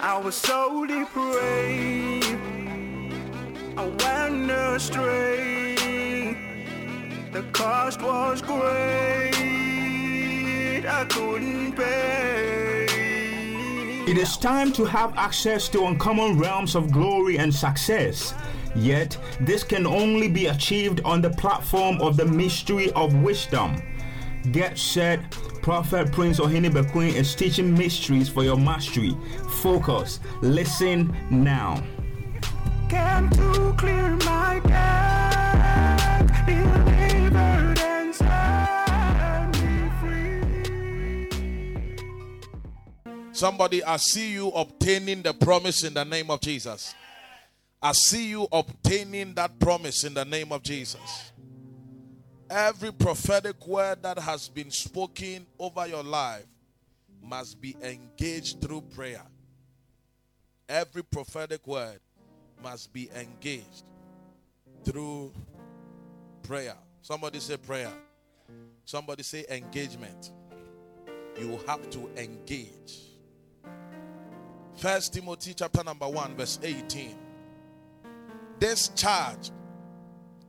[0.00, 2.38] I was so depraved.
[3.76, 5.74] I went astray.
[7.32, 9.34] The cost was great.
[10.86, 12.86] I couldn't pay.
[14.06, 18.34] It is time to have access to uncommon realms of glory and success.
[18.76, 23.82] Yet, this can only be achieved on the platform of the mystery of wisdom.
[24.52, 25.37] Get set.
[25.68, 29.14] Prophet Prince or Ohene Bekoe is teaching mysteries for your mastery.
[29.60, 30.18] Focus.
[30.40, 31.82] Listen now.
[32.88, 36.26] Came to clear my debt.
[36.46, 41.28] Delivered and set me free.
[43.32, 46.94] Somebody, I see you obtaining the promise in the name of Jesus.
[47.82, 51.32] I see you obtaining that promise in the name of Jesus.
[52.50, 56.46] Every prophetic word that has been spoken over your life
[57.22, 59.22] must be engaged through prayer.
[60.68, 62.00] Every prophetic word
[62.62, 63.84] must be engaged
[64.84, 65.32] through
[66.42, 66.76] prayer.
[67.02, 67.92] Somebody say prayer.
[68.84, 70.32] Somebody say engagement.
[71.38, 73.00] You have to engage.
[74.76, 77.16] First Timothy chapter number 1 verse 18.
[78.58, 79.50] This charge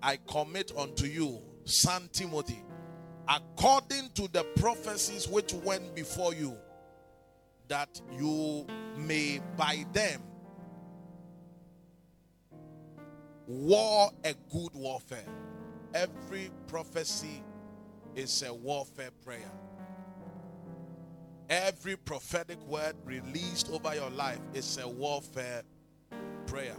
[0.02, 2.64] I commit unto you, son Timothy,
[3.28, 6.58] according to the prophecies which went before you,
[7.68, 8.66] that you
[8.98, 10.22] may by them
[13.48, 15.26] war a good warfare.
[15.94, 17.44] Every prophecy
[18.16, 19.52] is a warfare prayer.
[21.50, 25.64] Every prophetic word released over your life is a warfare
[26.46, 26.76] prayer.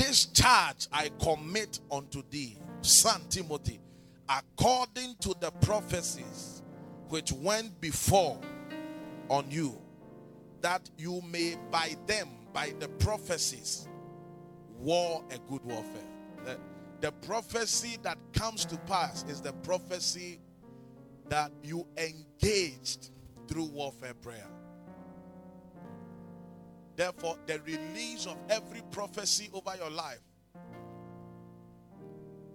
[0.00, 3.82] This charge I commit unto thee, son Timothy,
[4.30, 6.62] according to the prophecies
[7.10, 8.40] which went before
[9.28, 9.78] on you,
[10.62, 13.88] that you may by them, by the prophecies,
[14.78, 16.08] war a good warfare.
[16.46, 16.58] The,
[17.02, 20.40] the prophecy that comes to pass is the prophecy
[21.28, 23.10] that you engaged
[23.46, 24.48] through warfare prayer.
[26.96, 30.20] Therefore, the release of every prophecy over your life,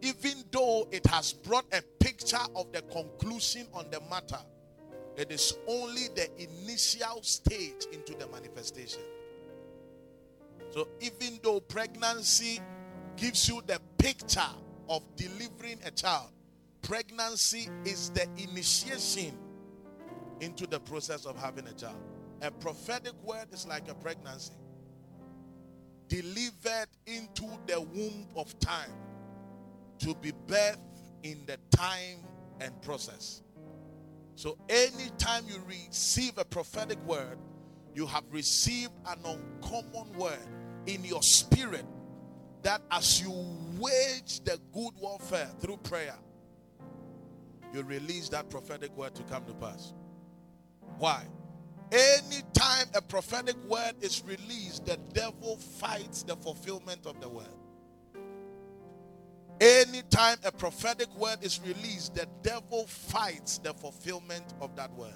[0.02, 4.40] even though it has brought a picture of the conclusion on the matter,
[5.18, 9.02] it is only the initial stage into the manifestation.
[10.72, 12.60] So, even though pregnancy
[13.16, 14.42] gives you the picture
[14.90, 16.30] of delivering a child,
[16.82, 19.38] pregnancy is the initiation
[20.42, 21.96] into the process of having a child.
[22.42, 24.54] A prophetic word is like a pregnancy
[26.08, 28.92] delivered into the womb of time
[30.00, 30.78] to be birthed
[31.24, 32.20] in the time
[32.60, 33.42] and process.
[34.36, 37.38] So, anytime you receive a prophetic word,
[37.94, 40.48] you have received an uncommon word
[40.86, 41.86] in your spirit
[42.62, 43.32] that as you
[43.80, 46.16] wage the good warfare through prayer,
[47.74, 49.94] you release that prophetic word to come to pass.
[50.98, 51.26] Why?
[51.96, 57.48] Anytime a prophetic word is released, the devil fights the fulfillment of the word.
[59.62, 65.16] Anytime a prophetic word is released, the devil fights the fulfillment of that word.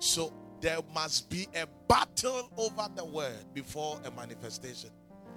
[0.00, 4.90] So there must be a battle over the word before a manifestation.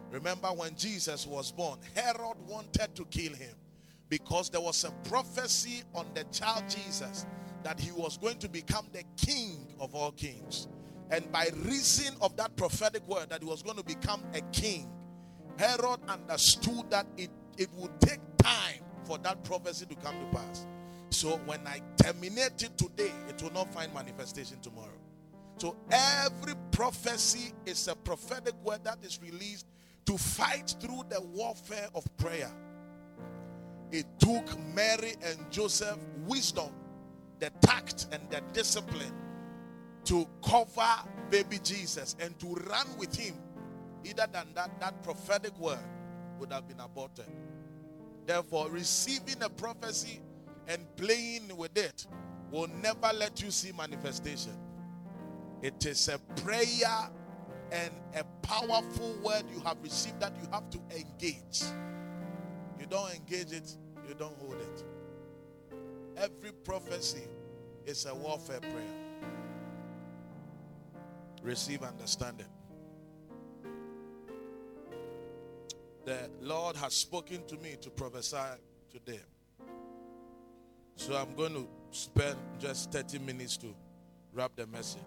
[0.09, 3.55] Remember when Jesus was born, Herod wanted to kill him
[4.09, 7.27] because there was a prophecy on the child Jesus
[7.63, 10.67] that he was going to become the king of all kings.
[11.09, 14.89] And by reason of that prophetic word that he was going to become a king,
[15.57, 20.65] Herod understood that it, it would take time for that prophecy to come to pass.
[21.09, 24.89] So when I terminate it today, it will not find manifestation tomorrow.
[25.57, 29.67] So every prophecy is a prophetic word that is released
[30.05, 32.51] to fight through the warfare of prayer.
[33.91, 36.71] It took Mary and Joseph wisdom,
[37.43, 39.11] the tact, and the discipline
[40.05, 43.35] to cover baby Jesus and to run with him.
[44.05, 45.77] Either than that, that prophetic word
[46.39, 47.25] would have been aborted.
[48.25, 50.21] Therefore, receiving a prophecy
[50.69, 52.07] and playing with it
[52.49, 54.57] will never let you see manifestation.
[55.61, 57.09] It is a prayer
[57.73, 61.63] and a powerful word you have received that you have to engage.
[62.79, 63.75] You don't engage it,
[64.07, 64.92] you don't hold it.
[66.23, 67.23] Every prophecy
[67.85, 68.95] is a warfare prayer.
[71.41, 72.45] Receive understanding.
[76.05, 78.37] The Lord has spoken to me to prophesy
[78.89, 79.19] today.
[80.95, 83.75] So I'm going to spend just 30 minutes to
[84.33, 85.01] wrap the message.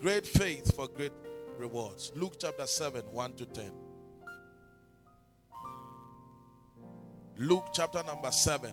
[0.00, 1.12] Great faith for great
[1.58, 2.12] rewards.
[2.14, 3.72] Luke chapter 7, 1 to 10.
[7.38, 8.72] Luke chapter number 7,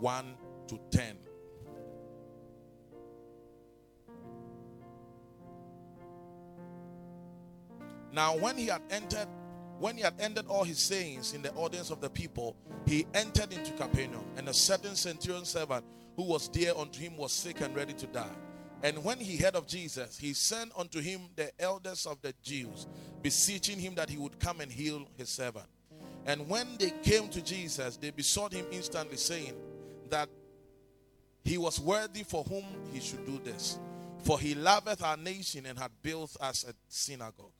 [0.00, 0.34] 1
[0.68, 1.16] to 10.
[8.12, 9.28] Now, when he had entered,
[9.78, 12.56] when he had ended all his sayings in the audience of the people,
[12.86, 15.84] he entered into Capernaum, and a certain centurion servant
[16.16, 18.34] who was dear unto him was sick and ready to die.
[18.82, 22.86] And when he heard of Jesus, he sent unto him the elders of the Jews,
[23.22, 25.66] beseeching him that he would come and heal his servant.
[26.24, 29.54] And when they came to Jesus, they besought him instantly, saying
[30.10, 30.28] that
[31.44, 33.78] he was worthy for whom he should do this.
[34.24, 37.52] For he loveth our nation and had built us a synagogue.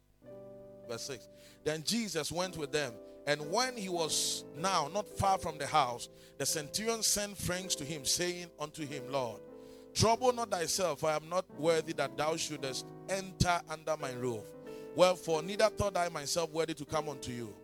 [0.88, 1.28] Verse 6.
[1.64, 2.92] Then Jesus went with them,
[3.26, 6.08] and when he was now not far from the house,
[6.38, 9.40] the centurion sent friends to him, saying unto him, Lord,
[9.94, 14.42] trouble not thyself, I am not worthy that thou shouldest enter under my roof.
[14.94, 17.54] Wherefore, neither thought I myself worthy to come unto you,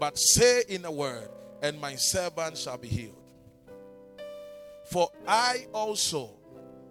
[0.00, 1.28] but say in a word,
[1.62, 3.17] and my servant shall be healed.
[4.90, 6.30] For I also,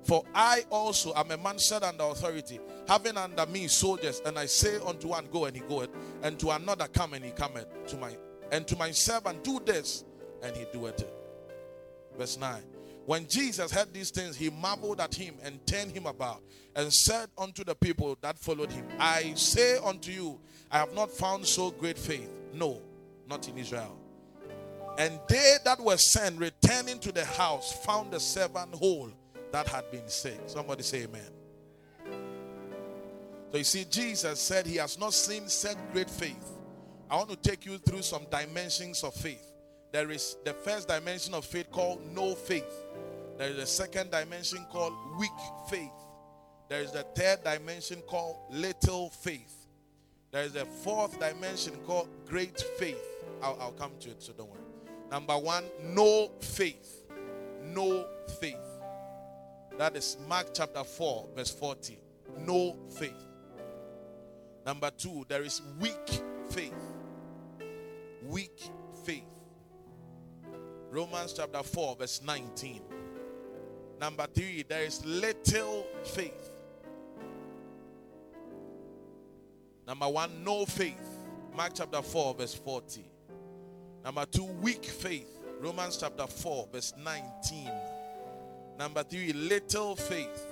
[0.03, 4.45] for I also am a man set under authority, having under me soldiers, and I
[4.45, 5.89] say unto one, Go, and he goeth,
[6.21, 7.67] and to another, Come, and he cometh.
[7.87, 8.15] To my
[8.51, 10.05] and to my servant, Do this,
[10.43, 11.13] and he doeth it.
[12.17, 12.61] Verse 9.
[13.05, 16.43] When Jesus heard these things, he marveled at him and turned him about
[16.75, 20.39] and said unto the people that followed him, I say unto you,
[20.69, 22.29] I have not found so great faith.
[22.53, 22.81] No,
[23.29, 23.97] not in Israel.
[24.97, 29.11] And they that were sent, returning to the house, found the servant whole
[29.51, 30.39] that had been sick.
[30.47, 31.21] Somebody say amen.
[33.51, 36.57] So you see, Jesus said he has not seen such great faith.
[37.09, 39.53] I want to take you through some dimensions of faith.
[39.91, 42.83] There is the first dimension of faith called no faith.
[43.37, 45.29] There is a second dimension called weak
[45.69, 45.91] faith.
[46.69, 49.67] There is the third dimension called little faith.
[50.31, 53.01] There is a fourth dimension called great faith.
[53.41, 54.66] I'll, I'll come to it, so don't worry.
[55.11, 57.03] Number one, no faith.
[57.63, 58.05] No
[58.39, 58.55] faith.
[59.77, 61.99] That is Mark chapter 4, verse 40.
[62.45, 63.13] No faith.
[64.65, 66.73] Number two, there is weak faith.
[68.23, 68.69] Weak
[69.05, 69.23] faith.
[70.91, 72.81] Romans chapter 4, verse 19.
[73.99, 76.51] Number three, there is little faith.
[79.87, 80.95] Number one, no faith.
[81.55, 83.05] Mark chapter 4, verse 40.
[84.07, 85.27] Number two, weak faith.
[85.59, 87.69] Romans chapter 4, verse 19.
[88.79, 90.47] Number three, little faith.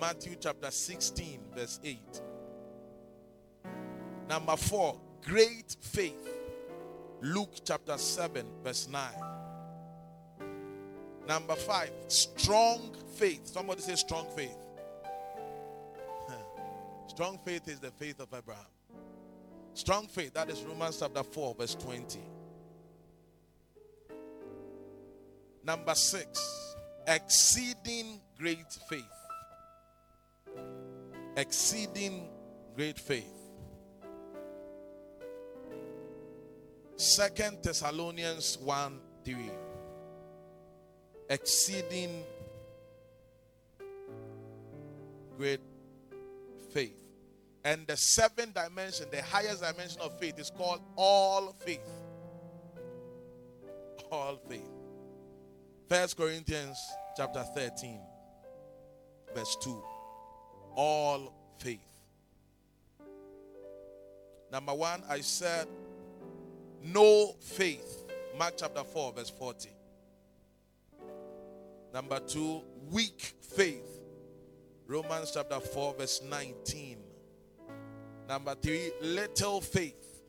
[0.00, 2.00] Matthew chapter 16, verse 8.
[4.28, 6.28] Number four, great faith.
[7.22, 9.00] Luke chapter 7, verse 9.
[11.28, 13.46] Number five, strong faith.
[13.46, 14.58] Somebody say strong faith.
[17.06, 18.64] strong faith is the faith of Abraham.
[19.74, 22.18] Strong faith, that is Romans chapter 4, verse 20.
[25.66, 26.76] Number six,
[27.08, 29.02] exceeding great faith.
[31.36, 32.28] Exceeding
[32.76, 33.24] great faith.
[36.94, 39.36] Second Thessalonians 1 3.
[41.30, 42.22] Exceeding
[45.36, 45.60] great
[46.72, 47.02] faith.
[47.64, 51.80] And the seventh dimension, the highest dimension of faith, is called all faith.
[54.12, 54.75] All faith.
[55.88, 56.78] First Corinthians
[57.16, 58.00] chapter 13,
[59.34, 59.82] verse 2.
[60.74, 61.78] All faith.
[64.50, 65.68] Number one, I said
[66.82, 68.04] no faith.
[68.36, 69.70] Mark chapter 4, verse 40.
[71.94, 74.00] Number two, weak faith.
[74.86, 76.98] Romans chapter 4, verse 19.
[78.28, 80.22] Number three, little faith.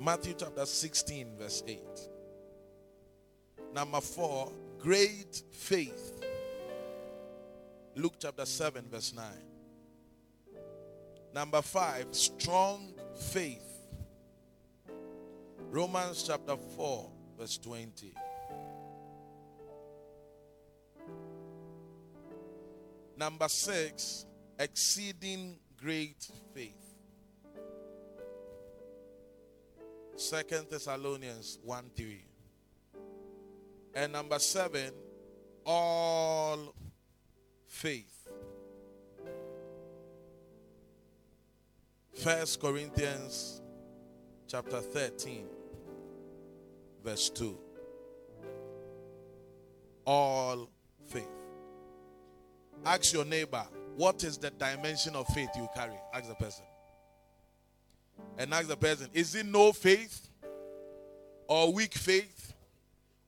[0.00, 1.78] Matthew chapter 16, verse 8.
[3.74, 6.24] Number four, great faith.
[7.94, 9.24] Luke chapter 7, verse 9.
[11.34, 12.92] Number five, strong
[13.32, 13.70] faith.
[15.70, 18.12] Romans chapter 4, verse 20.
[23.16, 24.26] Number six,
[24.58, 26.72] exceeding great faith.
[30.16, 32.29] Second Thessalonians 1 3.
[33.94, 34.92] And number seven,
[35.64, 36.74] all
[37.66, 38.28] faith.
[42.14, 43.62] First Corinthians
[44.46, 45.46] chapter 13,
[47.02, 47.58] verse 2.
[50.10, 50.68] all
[51.06, 51.28] faith.
[52.84, 53.64] Ask your neighbor,
[53.96, 55.94] what is the dimension of faith you carry?
[56.12, 56.64] Ask the person.
[58.38, 60.28] And ask the person, is it no faith?
[61.46, 62.54] Or weak faith?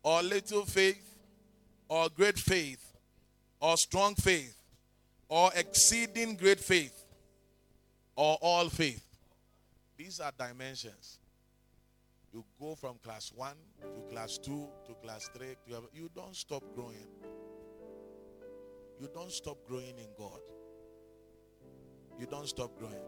[0.02, 1.16] Or little faith?
[1.88, 2.92] Or great faith?
[3.60, 4.56] Or strong faith?
[5.28, 7.04] Or exceeding great faith?
[8.16, 9.04] Or all faith?
[9.96, 11.18] These are dimensions.
[12.32, 15.46] You go from class 1 to class 2 to class 3.
[15.68, 17.06] To, you don't stop growing.
[18.98, 20.40] You don't stop growing in God.
[22.18, 23.04] You don't stop growing.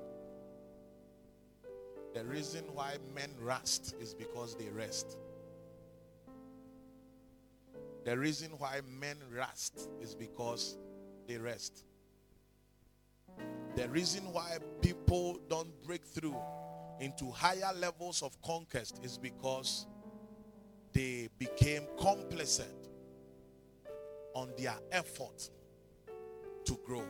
[2.15, 5.17] The reason why men rust is because they rest.
[8.05, 10.77] The reason why men rust is because
[11.27, 11.85] they rest.
[13.77, 16.37] The reason why people don't break through
[17.01, 19.87] into higher levels of conquest is because
[20.93, 22.91] they became complacent
[24.35, 25.51] on their effort
[26.67, 27.05] to grow.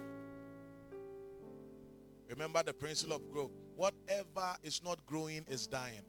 [2.28, 3.50] Remember the principle of growth.
[3.76, 6.02] Whatever is not growing is dying.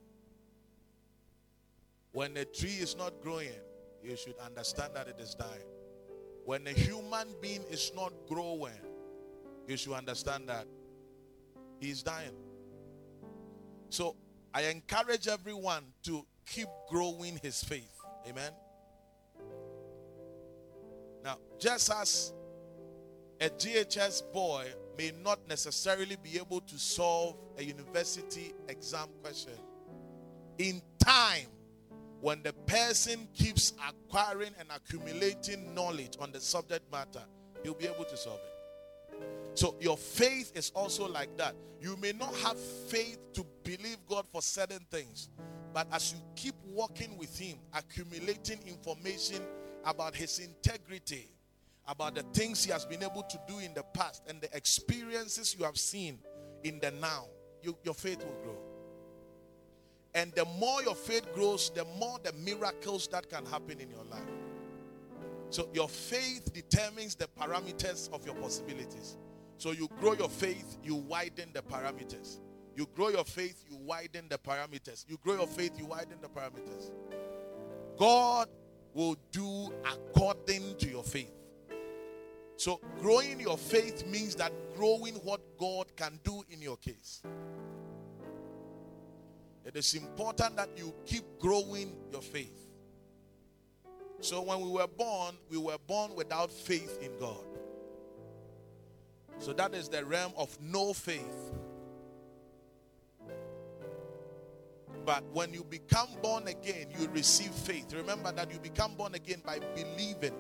[2.12, 3.50] When a tree is not growing,
[4.06, 5.68] you should understand that it is dying.
[6.46, 8.80] When a human being is not growing,
[9.68, 10.68] you should understand that
[11.80, 12.36] he is dying.
[13.90, 14.16] So
[14.54, 17.92] I encourage everyone to keep growing his faith.
[18.28, 18.52] Amen.
[21.24, 22.34] Now, just as
[23.42, 29.54] a GHS boy may not necessarily be able to solve a university exam question,
[30.60, 31.48] in time,
[32.25, 37.22] when the person keeps acquiring and accumulating knowledge on the subject matter,
[37.62, 39.22] he'll be able to solve it.
[39.53, 41.53] So your faith is also like that.
[41.79, 45.29] You may not have faith to believe God for certain things,
[45.72, 49.44] but as you keep walking with Him, accumulating information
[49.84, 51.29] about His integrity,
[51.88, 55.55] about the things He has been able to do in the past, and the experiences
[55.55, 56.17] you have seen
[56.63, 57.25] in the now,
[57.62, 58.75] you, your faith will grow.
[60.16, 64.06] And the more your faith grows, the more the miracles that can happen in your
[64.06, 64.24] life.
[65.50, 69.18] So your faith determines the parameters of your possibilities.
[69.58, 72.40] So you grow your faith, you widen the parameters.
[72.76, 75.06] You grow your faith, you widen the parameters.
[75.08, 76.92] You grow your faith, you widen the parameters.
[77.98, 78.48] God
[78.94, 81.32] will do according to your faith.
[82.58, 87.22] So growing your faith means that growing what God can do in your case.
[89.66, 92.54] It is important that you keep growing your faith.
[94.20, 97.44] So when we were born, we were born without faith in God.
[99.40, 101.52] So that is the realm of no faith.
[105.06, 107.94] But when you become born again, you receive faith.
[107.94, 110.34] Remember that you become born again by believing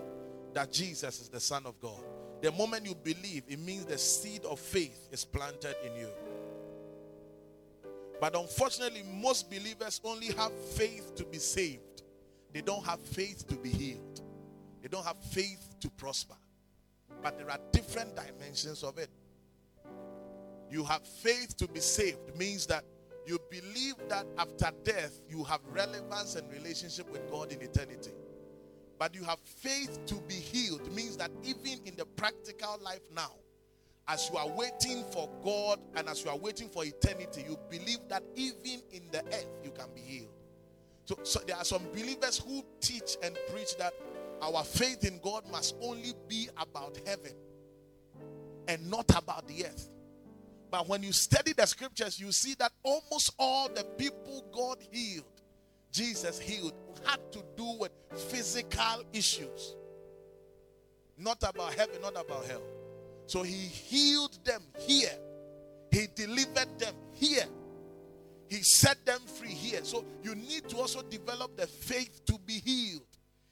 [0.53, 2.03] that Jesus is the Son of God.
[2.41, 6.09] The moment you believe, it means the seed of faith is planted in you.
[8.19, 12.03] But unfortunately, most believers only have faith to be saved,
[12.53, 14.21] they don't have faith to be healed,
[14.81, 16.35] they don't have faith to prosper.
[17.21, 19.09] But there are different dimensions of it.
[20.69, 22.83] You have faith to be saved, means that
[23.25, 28.11] you believe that after death you have relevance and relationship with God in eternity.
[28.97, 33.31] But you have faith to be healed, means that even in the practical life now,
[34.07, 37.99] as you are waiting for God and as you are waiting for eternity, you believe
[38.09, 40.29] that even in the earth you can be healed.
[41.05, 43.93] So, so there are some believers who teach and preach that
[44.41, 47.33] our faith in God must only be about heaven
[48.67, 49.89] and not about the earth.
[50.69, 55.25] But when you study the scriptures, you see that almost all the people God healed,
[55.91, 56.73] Jesus healed,
[57.05, 57.91] had to do with
[58.29, 59.75] physical issues.
[61.17, 62.61] Not about heaven, not about hell.
[63.27, 65.11] So he healed them here,
[65.91, 67.45] he delivered them here,
[68.47, 69.83] he set them free here.
[69.83, 73.07] So you need to also develop the faith to be healed.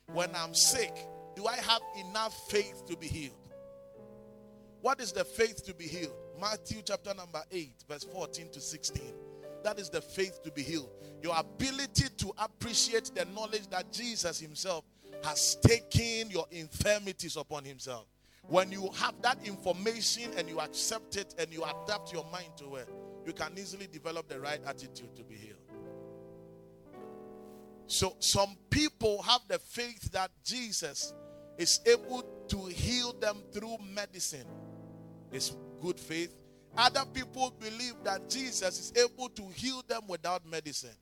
[0.07, 0.95] When I'm sick,
[1.35, 3.33] do I have enough faith to be healed?
[4.81, 6.13] What is the faith to be healed?
[6.39, 9.01] Matthew chapter number 8, verse 14 to 16.
[9.63, 10.89] That is the faith to be healed.
[11.21, 14.83] Your ability to appreciate the knowledge that Jesus Himself
[15.23, 18.07] has taken your infirmities upon Himself.
[18.47, 22.75] When you have that information and you accept it and you adapt your mind to
[22.75, 22.89] it,
[23.25, 25.57] you can easily develop the right attitude to be healed.
[27.87, 31.13] So, some people have the faith that Jesus
[31.57, 34.47] is able to heal them through medicine.
[35.31, 36.35] It's good faith.
[36.77, 40.95] Other people believe that Jesus is able to heal them without medicine.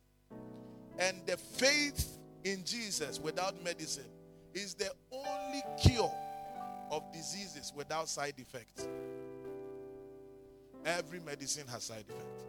[0.99, 4.09] And the faith in Jesus without medicine
[4.53, 6.13] is the only cure
[6.91, 8.87] of diseases without side effects.
[10.85, 12.43] Every medicine has side effects.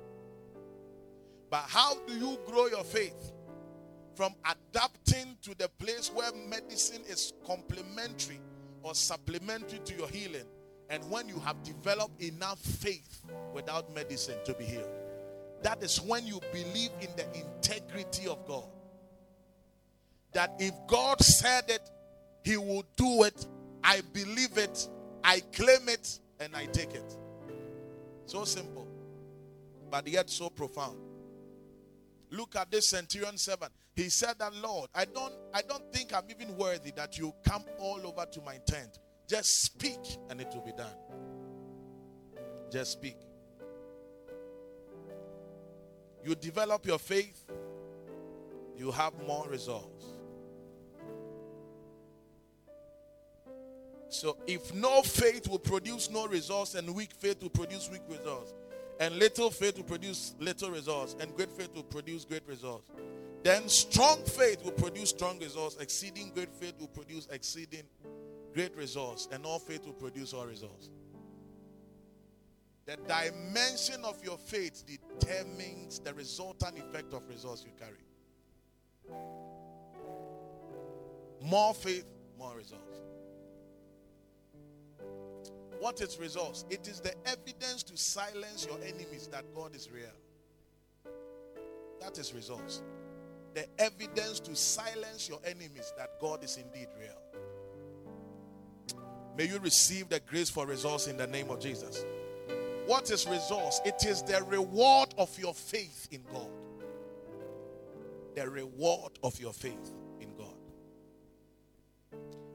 [1.49, 3.33] But how do you grow your faith?
[4.15, 8.41] From adapting to the place where medicine is complementary
[8.83, 10.45] or supplementary to your healing,
[10.91, 13.23] and when you have developed enough faith
[13.55, 14.91] without medicine to be healed.
[15.63, 18.65] That is when you believe in the integrity of God.
[20.33, 21.89] That if God said it,
[22.45, 23.47] He will do it.
[23.85, 24.89] I believe it,
[25.25, 27.17] I claim it, and I take it.
[28.27, 28.87] So simple,
[29.91, 30.99] but yet so profound.
[32.31, 33.73] Look at this centurion servant.
[33.95, 37.65] He said that Lord, I don't I don't think I'm even worthy that you come
[37.79, 38.99] all over to my tent.
[39.29, 40.97] Just speak and it will be done.
[42.71, 43.17] Just speak.
[46.25, 47.45] You develop your faith,
[48.77, 50.12] you have more results.
[54.13, 58.53] So if no faith will produce no results, and weak faith will produce weak results,
[59.01, 62.91] and little faith will produce little results, and great faith will produce great results,
[63.43, 67.85] then strong faith will produce strong results, exceeding great faith will produce exceeding
[68.53, 70.91] great results, and all faith will produce all results.
[72.85, 78.05] The dimension of your faith determines the resultant effect of results you carry.
[81.41, 82.05] More faith,
[82.39, 82.99] more results.
[85.83, 86.65] What is results?
[86.71, 90.15] It is the evidence to silence your enemies that God is real.
[92.01, 92.83] That is results.
[93.53, 97.19] The evidence to silence your enemies that God is indeed real.
[99.37, 102.07] May you receive the grace for results in the name of Jesus.
[102.87, 103.81] What is results?
[103.85, 106.53] It is the reward of your faith in God.
[108.37, 109.91] The reward of your faith
[110.21, 110.55] in God.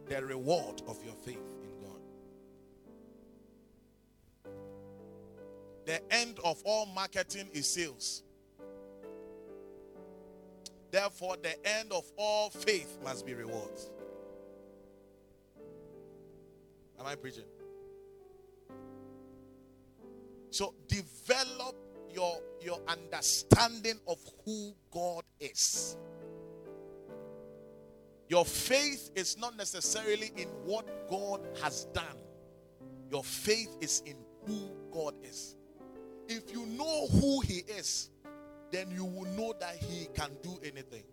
[0.07, 1.43] The reward of your faith
[6.47, 8.23] of all marketing is sales.
[10.89, 13.91] Therefore, the end of all faith must be rewards.
[16.99, 17.43] Am I preaching?
[20.49, 21.75] So develop
[22.10, 25.97] your your understanding of who God is.
[28.29, 32.17] Your faith is not necessarily in what God has done.
[33.12, 35.56] Your faith is in who God is.
[36.27, 38.09] If you know who he is,
[38.71, 41.03] then you will know that he can do anything.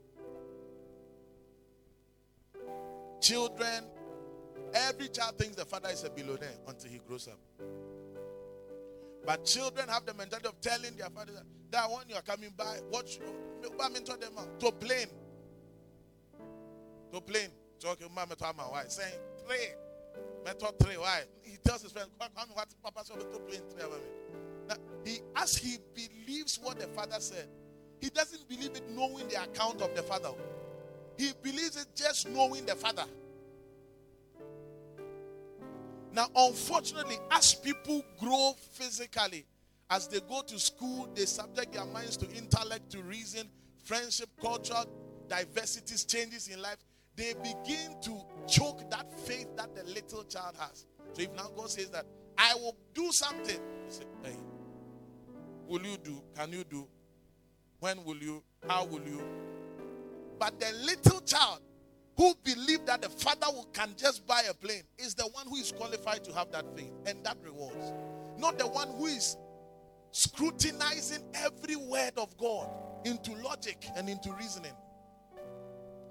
[3.20, 3.84] Children,
[4.74, 7.38] every child thinks the father is a billionaire until he grows up.
[9.24, 11.32] But children have the mentality of telling their father
[11.70, 13.18] that when you are coming by, watch
[13.92, 15.08] mentor them to plane.
[17.12, 17.48] To plane.
[17.80, 19.14] Talking about mentor my wife, saying
[19.46, 19.68] three.
[20.44, 20.96] Mentor three.
[20.96, 21.22] Why?
[21.42, 22.34] He tells his friend, what
[22.82, 23.82] Papa said to plane three.
[23.82, 23.96] Now,
[25.04, 27.46] he as he believes what the father said,
[28.00, 30.30] he doesn't believe it knowing the account of the father.
[31.16, 33.04] He believes it just knowing the father.
[36.12, 39.44] Now, unfortunately, as people grow physically,
[39.90, 43.48] as they go to school, they subject their minds to intellect, to reason,
[43.84, 44.86] friendship, cultural
[45.28, 46.78] diversities, changes in life.
[47.16, 50.86] They begin to choke that faith that the little child has.
[51.12, 54.36] So if now God says that, I will do something, you say, hey,
[55.68, 56.22] will you do?
[56.36, 56.86] Can you do?
[57.80, 58.42] When will you?
[58.68, 59.22] How will you?
[60.38, 61.60] But the little child
[62.16, 65.56] who believe that the father will, can just buy a plane is the one who
[65.56, 67.92] is qualified to have that faith and that rewards.
[68.38, 69.36] Not the one who is
[70.12, 72.68] scrutinizing every word of God
[73.04, 74.72] into logic and into reasoning.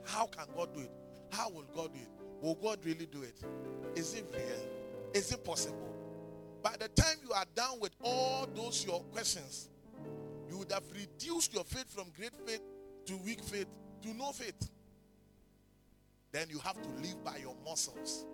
[0.04, 0.92] How can God do it?
[1.32, 2.10] How will God do it?
[2.42, 3.40] Will God really do it?
[3.96, 5.14] Is it real?
[5.14, 5.93] Is it possible?
[6.64, 9.70] By the time you are done with all those your questions,
[10.50, 12.62] you would have reduced your faith from great faith
[13.06, 13.68] to weak faith
[14.02, 14.70] to no faith
[16.34, 18.26] then you have to live by your muscles.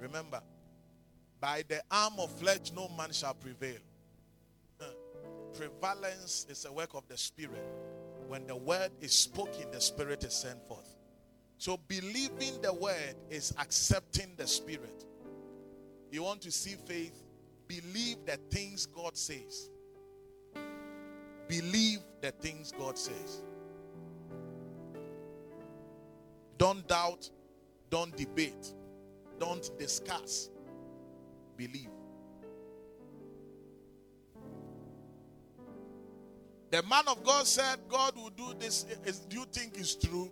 [0.00, 0.40] Remember,
[1.40, 3.80] by the arm of flesh, no man shall prevail.
[5.52, 7.64] Prevalence is a work of the Spirit.
[8.28, 10.96] When the word is spoken, the Spirit is sent forth.
[11.58, 15.04] So, believing the word is accepting the Spirit.
[16.14, 17.24] You want to see faith?
[17.66, 19.68] Believe the things God says.
[21.48, 23.42] Believe the things God says.
[26.56, 27.28] Don't doubt,
[27.90, 28.74] don't debate,
[29.40, 30.50] don't discuss.
[31.56, 31.90] Believe.
[36.70, 38.84] The man of God said, God will do this.
[39.28, 40.30] Do you think it's true?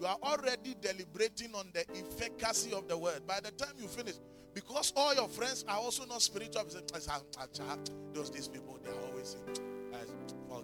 [0.00, 3.26] you are already deliberating on the efficacy of the word.
[3.26, 4.14] By the time you finish,
[4.54, 7.76] because all your friends are also not spiritual, you say, "Ah, ah, ah,
[8.12, 9.36] those these people they are always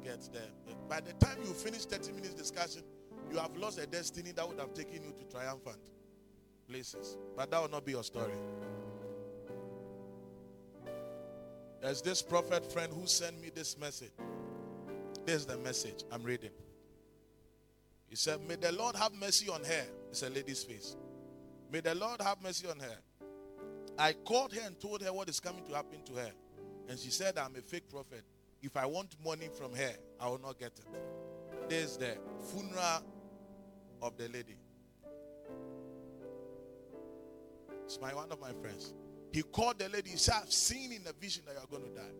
[0.06, 0.76] forget them.
[0.88, 2.82] By the time you finish 30 minutes discussion,
[3.30, 5.78] you have lost a destiny that would have taken you to triumphant
[6.68, 7.16] places.
[7.36, 8.34] But that will not be your story.
[11.80, 14.12] There's this prophet friend who sent me this message.
[15.24, 16.50] This is the message I'm reading.
[18.08, 19.84] He said, May the Lord have mercy on her.
[20.10, 20.96] It's a lady's face.
[21.72, 22.96] May the Lord have mercy on her.
[23.98, 26.30] I called her and told her what is coming to happen to her.
[26.88, 28.22] And she said, I'm a fake prophet.
[28.62, 30.86] If I want money from her, I will not get it.
[31.68, 32.16] There's the
[32.50, 33.02] funeral
[34.02, 34.56] of the lady.
[37.84, 38.92] It's my one of my friends.
[39.32, 40.10] He called the lady.
[40.10, 42.14] He said, I've seen in the vision that you're going to die.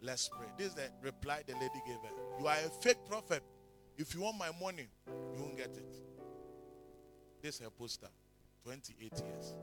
[0.00, 0.48] Let's pray.
[0.56, 2.40] This is the reply the lady gave her.
[2.40, 3.42] You are a fake prophet.
[3.96, 5.94] If you want my money, you won't get it.
[7.42, 8.08] This is her poster.
[8.64, 9.54] 28 years.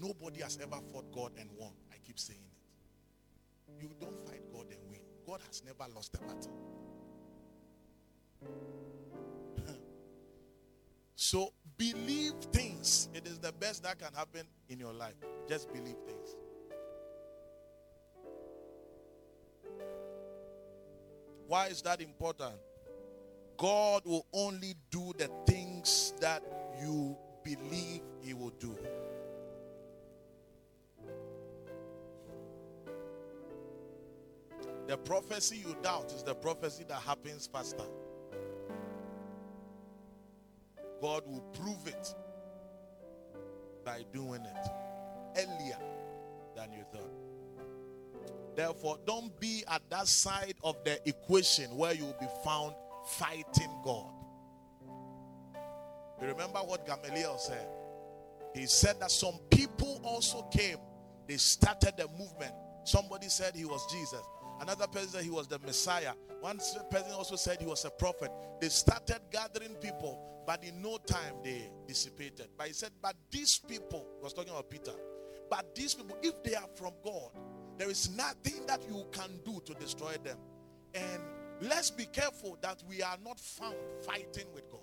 [0.00, 1.72] Nobody has ever fought God and won.
[1.92, 3.82] I keep saying it.
[3.82, 5.00] You don't fight God and win.
[5.26, 6.52] God has never lost a battle.
[11.16, 13.08] so believe things.
[13.12, 15.14] It is the best that can happen in your life.
[15.48, 16.36] Just believe things.
[21.48, 22.54] Why is that important?
[23.56, 26.42] God will only do the things that
[26.80, 28.76] you believe He will do.
[34.88, 37.84] The prophecy you doubt is the prophecy that happens faster.
[41.02, 42.14] God will prove it
[43.84, 44.68] by doing it
[45.36, 45.76] earlier
[46.56, 47.12] than you thought.
[48.56, 52.72] Therefore, don't be at that side of the equation where you will be found
[53.10, 54.10] fighting God.
[56.20, 57.68] You remember what Gamaliel said?
[58.54, 60.78] He said that some people also came,
[61.26, 62.54] they started the movement.
[62.84, 64.22] Somebody said he was Jesus.
[64.60, 66.12] Another person said he was the Messiah.
[66.40, 66.58] One
[66.90, 68.30] person also said he was a prophet.
[68.60, 72.48] They started gathering people, but in no time they dissipated.
[72.56, 74.92] But he said, But these people, he was talking about Peter,
[75.50, 77.30] but these people, if they are from God,
[77.78, 80.38] there is nothing that you can do to destroy them.
[80.94, 81.22] And
[81.60, 84.80] let's be careful that we are not found fighting with God.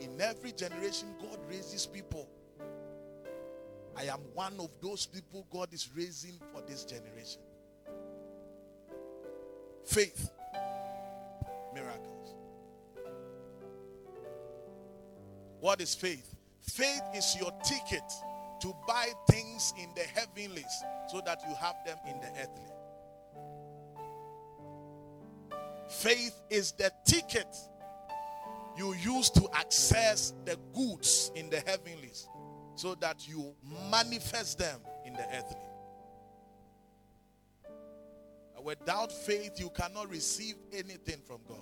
[0.00, 2.28] In every generation, God raises people
[3.96, 7.40] I am one of those people God is raising this generation.
[9.84, 10.30] Faith,
[11.74, 12.34] miracles.
[15.60, 16.34] What is faith?
[16.60, 18.02] Faith is your ticket
[18.60, 22.74] to buy things in the heavenlies so that you have them in the earthly.
[25.88, 27.46] Faith is the ticket
[28.76, 32.28] you use to access the goods in the heavenlies
[32.74, 33.54] so that you
[33.90, 35.60] manifest them in the earthly.
[38.64, 41.58] Without faith, you cannot receive anything from God.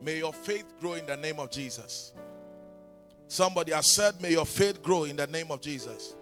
[0.00, 2.14] May your faith grow in the name of Jesus.
[3.28, 6.14] Somebody has said, May your faith grow in the name of Jesus.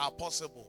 [0.00, 0.66] Are possible.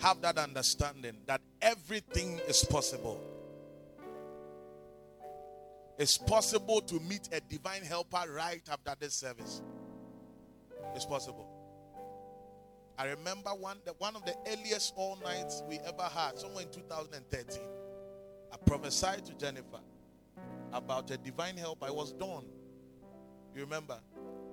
[0.00, 3.22] Have that understanding that everything is possible.
[5.98, 9.62] It's possible to meet a divine helper right after this service.
[10.94, 11.46] It's possible.
[12.98, 16.70] I remember one the, one of the earliest all nights we ever had, somewhere in
[16.70, 17.62] 2013.
[18.52, 19.80] I prophesied to Jennifer
[20.72, 21.82] about a divine help.
[21.82, 22.44] I was done.
[23.54, 23.98] You remember?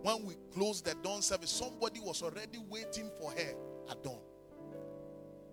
[0.02, 3.54] When we closed the dawn service, somebody was already waiting for her
[3.90, 4.20] at dawn.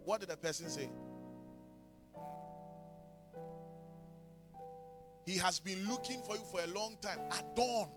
[0.05, 0.89] What did the person say?
[5.27, 7.19] He has been looking for you for a long time.
[7.31, 7.89] At dawn.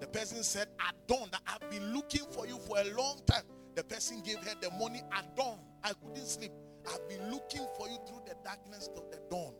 [0.00, 3.44] The person said, At dawn, that I've been looking for you for a long time.
[3.76, 5.58] The person gave her the money at dawn.
[5.84, 6.50] I couldn't sleep.
[6.88, 9.54] I've been looking for you through the darkness of the dawn.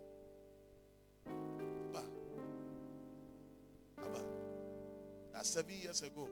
[5.37, 6.29] That's seven years ago.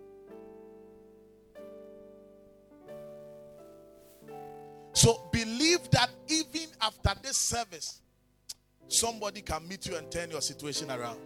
[4.95, 8.01] So believe that even after this service,
[8.89, 11.19] somebody can meet you and turn your situation around.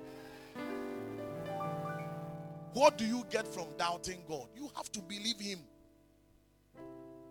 [2.73, 4.49] What do you get from doubting God?
[4.57, 5.61] You have to believe Him.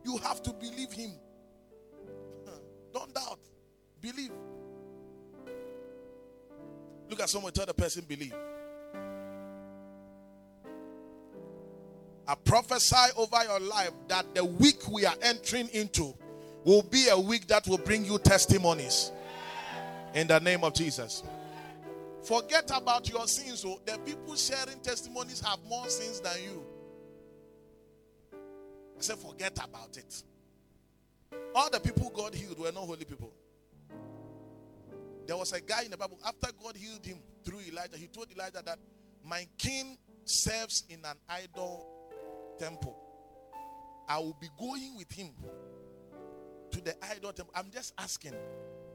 [0.06, 1.12] You have to believe him.
[2.94, 3.40] Don't doubt.
[4.00, 4.32] Believe.
[7.10, 8.34] Look at someone, tell the person, believe.
[12.28, 16.14] I prophesy over your life that the week we are entering into
[16.66, 19.12] will be a week that will bring you testimonies.
[20.14, 21.24] In the name of Jesus.
[22.24, 23.62] Forget about your sins.
[23.62, 26.66] So the people sharing testimonies have more sins than you.
[28.98, 30.24] I said, forget about it.
[31.56, 33.32] All the people God healed were not holy people.
[35.26, 38.32] There was a guy in the Bible, after God healed him through Elijah, he told
[38.32, 38.80] Elijah that
[39.24, 41.97] my king serves in an idol
[42.58, 42.96] temple.
[44.08, 45.32] I will be going with him
[46.72, 47.54] to the idol temple.
[47.56, 48.34] I'm just asking,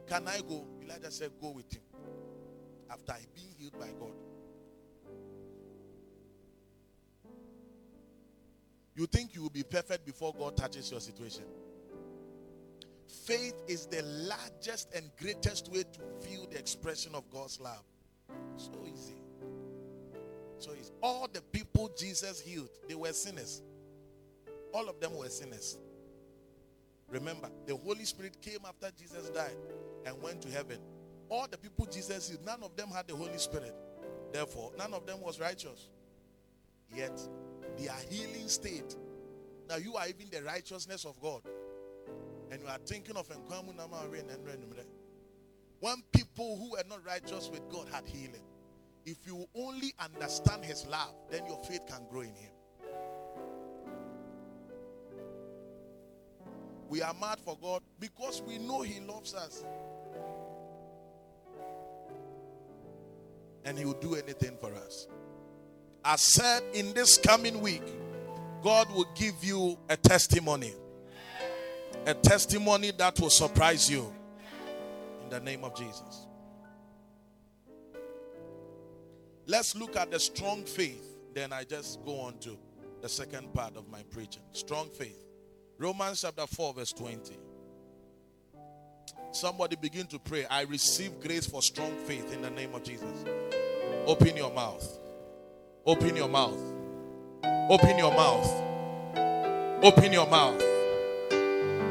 [0.06, 0.66] can I go?
[0.82, 1.82] Elijah said, Go with him.
[2.90, 4.12] After being healed by God.
[8.94, 11.44] You think you will be perfect before God touches your situation?
[13.24, 17.84] Faith is the largest and greatest way to feel the expression of God's love.
[18.56, 19.21] So easy.
[20.62, 20.92] So easy.
[21.02, 23.62] All the people Jesus healed, they were sinners.
[24.72, 25.76] All of them were sinners.
[27.08, 29.56] Remember, the Holy Spirit came after Jesus died
[30.06, 30.78] and went to heaven.
[31.28, 33.74] All the people Jesus healed, none of them had the Holy Spirit.
[34.32, 35.88] Therefore, none of them was righteous.
[36.94, 37.20] Yet,
[37.76, 38.94] their healing state.
[39.68, 41.42] Now, you are even the righteousness of God.
[42.52, 43.28] And you are thinking of
[45.80, 48.44] when people who were not righteous with God had healing.
[49.04, 52.50] If you only understand His love, then your faith can grow in Him.
[56.88, 59.64] We are mad for God because we know He loves us.
[63.64, 65.08] And He will do anything for us.
[66.04, 67.82] I said in this coming week,
[68.62, 70.72] God will give you a testimony.
[72.06, 74.12] A testimony that will surprise you.
[75.22, 76.26] In the name of Jesus.
[79.46, 81.04] Let's look at the strong faith.
[81.34, 82.56] Then I just go on to
[83.00, 84.42] the second part of my preaching.
[84.52, 85.18] Strong faith.
[85.78, 87.36] Romans chapter 4, verse 20.
[89.32, 90.44] Somebody begin to pray.
[90.46, 93.24] I receive grace for strong faith in the name of Jesus.
[94.06, 94.86] Open your mouth.
[95.86, 96.60] Open your mouth.
[97.42, 98.62] Open your mouth.
[99.82, 100.62] Open your mouth.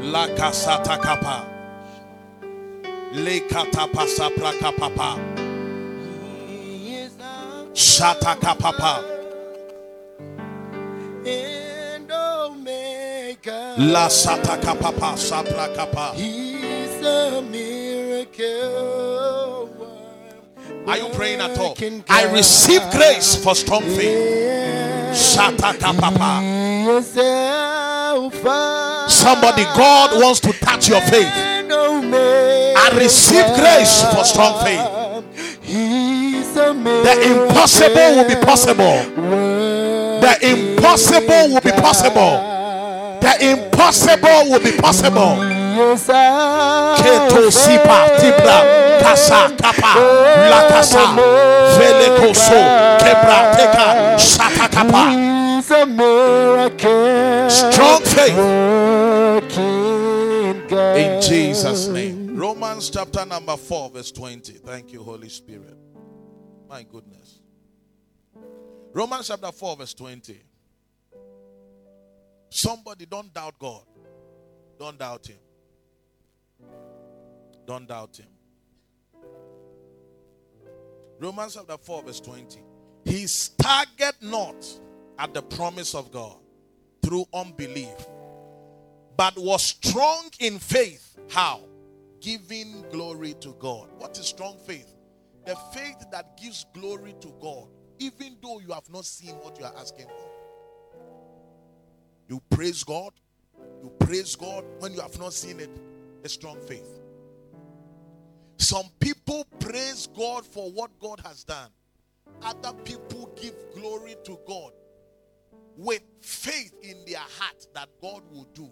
[0.01, 1.47] La kasata kapa.
[3.13, 5.50] Le prakapapa.
[7.73, 9.03] Shata kapapa.
[11.25, 13.75] and Omega.
[13.77, 16.13] La sata kapapa sapra kapa.
[16.15, 18.49] He's a miracle.
[20.87, 21.75] Are you praying at all?
[22.09, 25.15] I receive grace for strong faith.
[25.15, 26.41] Shata kapapa.
[26.41, 27.01] He
[29.09, 31.27] Somebody, God wants to touch your faith.
[31.27, 35.00] I receive grace for strong faith.
[36.53, 38.97] The impossible will be possible.
[40.21, 42.33] The impossible will be possible.
[43.21, 45.37] The impossible will be possible.
[46.97, 48.57] Keto sipa tibra
[49.01, 49.93] kasa kapa
[50.49, 51.15] la kasa
[51.77, 52.59] vele koso
[52.99, 55.03] kebra teka shaka kapa.
[57.49, 58.37] Strong faith
[60.71, 62.35] in Jesus' name.
[62.35, 64.53] Romans chapter number 4, verse 20.
[64.53, 65.80] Thank you, Holy Spirit.
[66.71, 67.41] My goodness.
[68.93, 70.41] Romans chapter 4, verse 20.
[72.49, 73.83] Somebody don't doubt God.
[74.79, 75.37] Don't doubt Him.
[77.67, 78.29] Don't doubt Him.
[81.19, 82.61] Romans chapter 4, verse 20.
[83.03, 84.65] He staggered not
[85.19, 86.37] at the promise of God
[87.03, 88.07] through unbelief,
[89.17, 91.17] but was strong in faith.
[91.29, 91.59] How?
[92.21, 93.89] Giving glory to God.
[93.97, 94.87] What is strong faith?
[95.45, 97.67] The faith that gives glory to God,
[97.99, 100.29] even though you have not seen what you are asking for.
[102.27, 103.13] You praise God.
[103.81, 105.69] You praise God when you have not seen it.
[106.23, 107.01] A strong faith.
[108.57, 111.69] Some people praise God for what God has done.
[112.43, 114.71] Other people give glory to God
[115.75, 118.69] with faith in their heart that God will do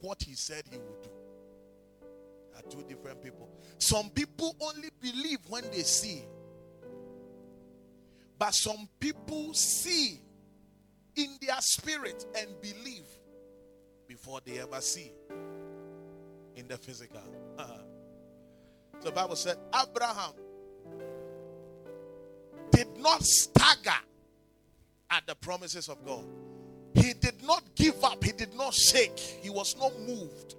[0.00, 1.11] what He said He will do.
[2.56, 3.48] Are two different people.
[3.78, 6.24] Some people only believe when they see,
[8.38, 10.20] but some people see
[11.16, 13.06] in their spirit and believe
[14.06, 15.12] before they ever see
[16.56, 17.22] in the physical.
[17.58, 17.78] Uh-huh.
[19.00, 20.32] The Bible said Abraham
[22.70, 23.90] did not stagger
[25.10, 26.24] at the promises of God.
[26.94, 30.56] He did not give up, he did not shake, he was not moved.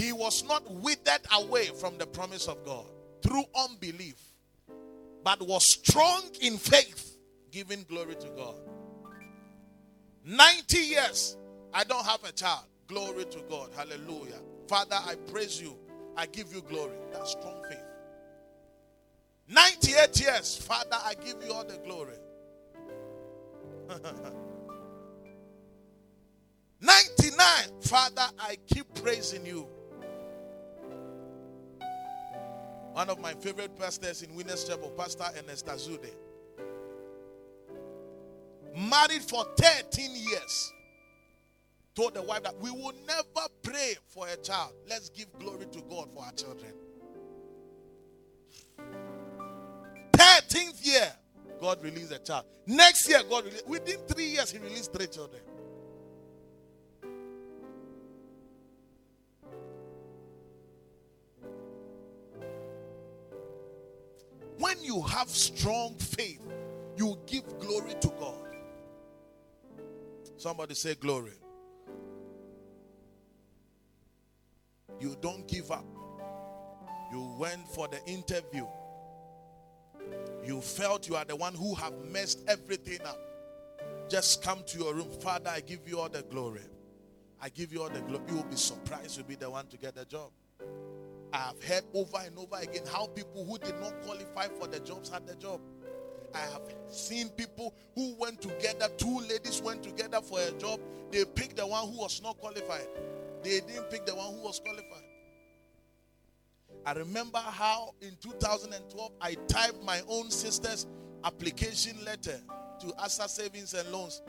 [0.00, 2.86] He was not withered away from the promise of God
[3.20, 4.16] through unbelief,
[5.22, 7.18] but was strong in faith,
[7.50, 8.54] giving glory to God.
[10.24, 11.36] 90 years,
[11.74, 12.64] I don't have a child.
[12.86, 13.72] Glory to God.
[13.76, 14.40] Hallelujah.
[14.68, 15.76] Father, I praise you.
[16.16, 16.96] I give you glory.
[17.12, 17.84] That's strong faith.
[19.48, 22.16] 98 years, Father, I give you all the glory.
[26.80, 27.36] 99,
[27.82, 29.68] Father, I keep praising you.
[32.92, 36.10] One of my favorite pastors in Winners Chapel, Pastor Ernest Azude,
[38.76, 40.72] married for 13 years,
[41.94, 44.72] told the wife that we will never pray for a child.
[44.88, 46.72] Let's give glory to God for our children.
[50.12, 51.12] 13th year,
[51.60, 52.44] God released a child.
[52.66, 55.42] Next year, God released, within three years, He released three children.
[64.90, 66.40] You have strong faith,
[66.96, 68.34] you give glory to God.
[70.36, 71.30] Somebody say glory.
[74.98, 75.84] You don't give up.
[77.12, 78.66] You went for the interview.
[80.44, 83.18] You felt you are the one who have messed everything up.
[84.08, 85.08] Just come to your room.
[85.20, 86.62] Father, I give you all the glory.
[87.40, 88.24] I give you all the glory.
[88.28, 90.30] You will be surprised you'll be the one to get the job.
[91.32, 94.80] I have heard over and over again how people who did not qualify for the
[94.80, 95.60] jobs had the job.
[96.34, 100.80] I have seen people who went together, two ladies went together for a job.
[101.10, 102.86] They picked the one who was not qualified.
[103.42, 105.04] They didn't pick the one who was qualified.
[106.86, 110.86] I remember how in 2012 I typed my own sister's
[111.24, 112.40] application letter
[112.80, 114.22] to Asa Savings and Loans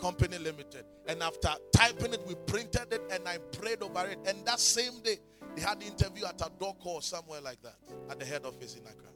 [0.00, 0.84] Company Limited.
[1.06, 4.18] And after typing it, we printed it and I prayed over it.
[4.26, 5.18] And that same day,
[5.54, 7.76] they had the interview at a door call somewhere like that
[8.10, 9.10] at the head office in Accra.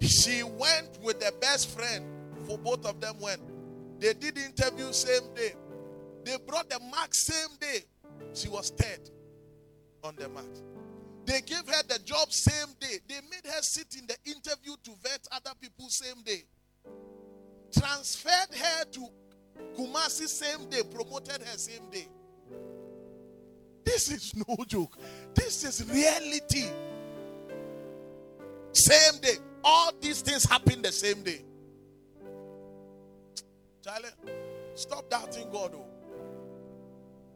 [0.00, 2.04] She went with the best friend
[2.46, 3.40] for both of them went.
[4.00, 5.54] They did the interview same day.
[6.24, 7.80] They brought the mark same day.
[8.34, 9.10] She was third
[10.02, 10.46] on the mark.
[11.26, 12.98] They gave her the job same day.
[13.08, 16.42] They made her sit in the interview to vet other people same day.
[17.72, 19.08] Transferred her to
[19.76, 22.08] Kumasi same day, promoted her same day.
[23.84, 24.96] This is no joke.
[25.34, 26.64] This is reality.
[28.72, 29.36] Same day.
[29.62, 31.42] All these things happen the same day.
[33.82, 34.08] Charlie,
[34.74, 35.72] stop doubting God.
[35.74, 35.84] Oh.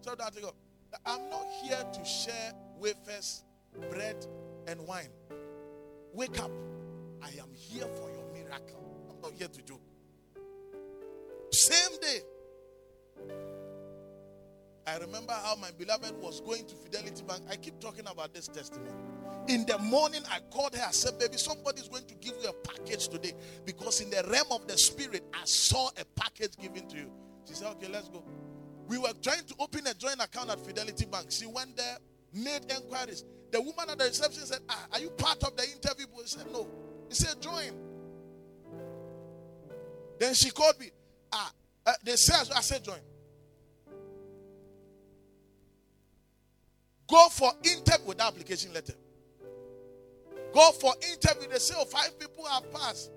[0.01, 0.55] Stop doubting God.
[1.05, 3.45] I'm not here to share wafers,
[3.91, 4.27] bread,
[4.67, 5.11] and wine.
[6.15, 6.51] Wake up.
[7.23, 8.81] I am here for your miracle.
[9.11, 9.83] I'm not here to joke.
[11.51, 12.21] Same day.
[14.89, 17.43] I remember how my beloved was going to Fidelity Bank.
[17.51, 18.91] I keep talking about this testimony.
[19.47, 20.85] In the morning, I called her.
[20.87, 23.33] I said, Baby, somebody's going to give you a package today.
[23.67, 27.11] Because in the realm of the spirit, I saw a package given to you.
[27.47, 28.25] She said, Okay, let's go.
[28.87, 31.27] We were trying to open a joint account at Fidelity Bank.
[31.31, 31.99] She went there,
[32.33, 33.25] made inquiries.
[33.51, 36.07] The woman at the reception said, ah, Are you part of the interview?
[36.23, 36.67] She said, No.
[37.09, 37.73] He said, Join.
[40.19, 40.91] Then she called me.
[41.31, 41.53] Ah,
[41.85, 43.01] uh, they said, I said, Join.
[47.09, 48.95] Go for interview with application letter.
[50.53, 51.49] Go for interview.
[51.49, 53.11] They say, oh, five people have passed.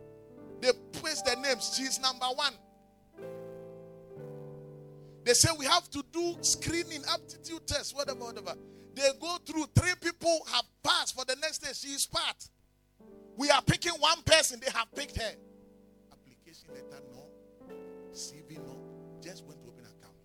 [0.61, 1.73] They place their names.
[1.75, 2.53] She's number one.
[5.23, 8.55] They say we have to do screening, aptitude test, whatever, whatever.
[8.95, 9.65] They go through.
[9.75, 11.71] Three people have passed for the next day.
[11.73, 12.49] She is part.
[13.37, 14.59] We are picking one person.
[14.63, 15.31] They have picked her.
[16.11, 17.23] Application letter, no.
[18.13, 18.75] CV, no.
[19.21, 20.15] Just went to open account.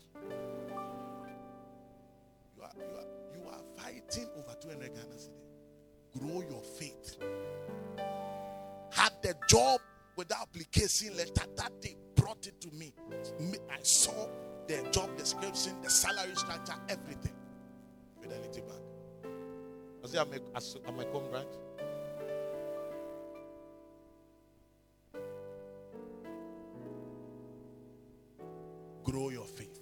[2.57, 3.16] You are, you are,
[4.07, 6.19] fighting over 200 Ghana cedi.
[6.19, 7.17] Grow your faith.
[8.91, 9.81] Had the job
[10.17, 12.93] with the application letter that they brought it to me.
[13.71, 14.29] I saw
[14.67, 17.33] the job description, the salary structure, everything.
[18.21, 18.81] Fidelity Bank.
[20.03, 21.49] Was it at my home branch?
[29.05, 29.76] Grow your faith.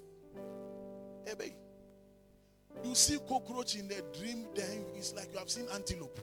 [2.94, 6.16] See cockroach in the dream, then it's like you have seen antelope.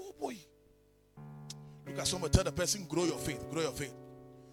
[0.00, 0.36] Oh boy.
[1.84, 3.92] Look at someone, tell the person, grow your faith, grow your faith.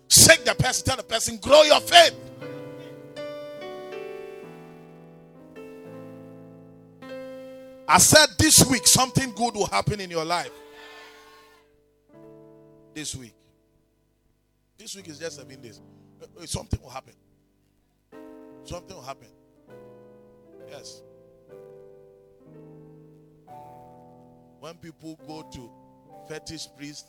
[0.10, 2.16] Shake the person, tell the person, grow your faith.
[7.88, 10.50] I said this week something good will happen in your life.
[12.96, 13.36] This week.
[14.76, 15.80] This week is just seven days.
[16.22, 17.14] uh, something will happen.
[18.64, 19.28] Something will happen.
[20.76, 21.04] Yes.
[24.60, 25.72] When people go to
[26.28, 27.08] fetish priest,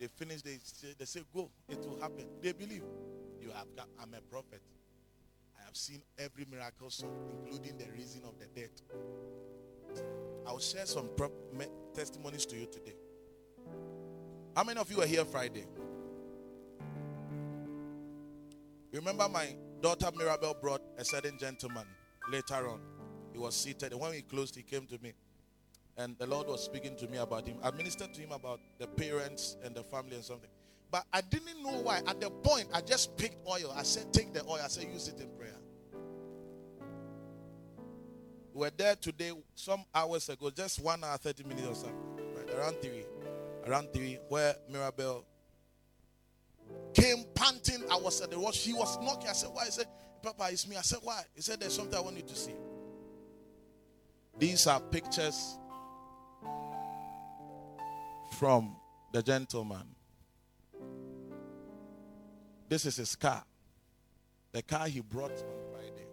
[0.00, 2.26] they finish, they say, they say, Go, it will happen.
[2.42, 2.82] They believe.
[3.40, 3.66] You have
[4.02, 4.60] I'm a prophet.
[5.60, 7.06] I have seen every miracle, so
[7.44, 8.70] including the raising of the dead.
[10.46, 11.32] I'll share some prop-
[11.94, 12.96] testimonies to you today.
[14.56, 15.66] How many of you were here Friday?
[18.92, 21.86] Remember, my daughter Mirabel brought a certain gentleman
[22.30, 22.80] later on.
[23.36, 25.12] He was seated, and when we closed, he came to me.
[25.98, 27.58] And the Lord was speaking to me about him.
[27.62, 30.48] I ministered to him about the parents and the family and something.
[30.90, 32.00] But I didn't know why.
[32.06, 33.74] At the point, I just picked oil.
[33.76, 34.60] I said, Take the oil.
[34.64, 35.52] I said, Use it in prayer.
[38.54, 42.16] We were there today, some hours ago, just one hour, 30 minutes or something.
[42.34, 42.50] Right?
[42.56, 43.04] Around three.
[43.66, 45.26] Around three, where Mirabel
[46.94, 47.84] came panting.
[47.90, 48.54] I was at the watch.
[48.54, 49.28] She was knocking.
[49.28, 49.66] I said, Why?
[49.66, 49.88] He said,
[50.22, 50.76] Papa, it's me.
[50.76, 51.20] I said, Why?
[51.34, 52.54] He said, There's something I want you to see.
[54.38, 55.58] These are pictures
[58.38, 58.76] from
[59.12, 59.94] the gentleman.
[62.68, 63.42] This is his car.
[64.52, 65.38] The car he brought on
[65.72, 66.06] Friday.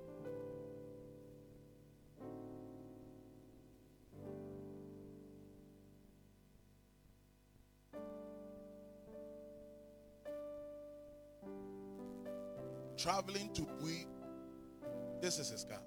[12.97, 14.07] Traveling to Bui.
[15.19, 15.82] This is his car.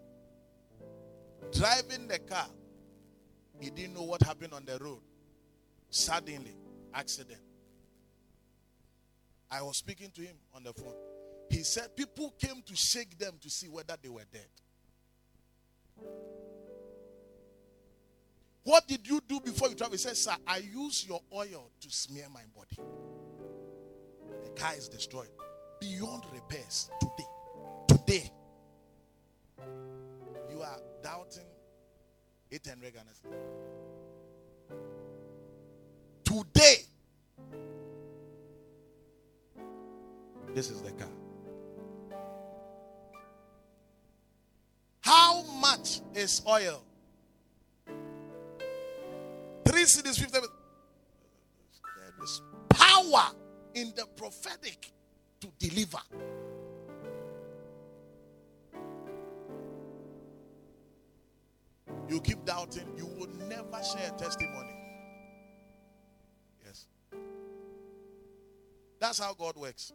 [1.52, 2.46] Driving the car.
[3.60, 5.00] He didn't know what happened on the road.
[5.90, 6.56] Suddenly,
[6.92, 7.40] accident.
[9.50, 10.94] I was speaking to him on the phone.
[11.48, 14.48] He said people came to shake them to see whether they were dead.
[18.64, 19.92] What did you do before you travel?
[19.92, 22.90] He said, Sir, I use your oil to smear my body.
[24.42, 25.28] The car is destroyed.
[25.80, 27.28] Beyond repairs today.
[27.86, 28.32] Today.
[31.06, 31.46] Doubting
[32.50, 33.38] 800 Ghana cedis.
[36.24, 36.78] Today.
[40.52, 41.06] This is the car.
[45.02, 46.82] How much is oil?
[49.64, 50.32] Three cedis, 50.
[50.32, 50.42] There
[52.24, 53.30] is power
[53.74, 54.90] in the prophetic
[55.40, 56.00] to deliver.
[62.16, 64.74] You keep doubting, you will never share a testimony.
[66.64, 66.86] Yes.
[68.98, 69.92] That's how God works.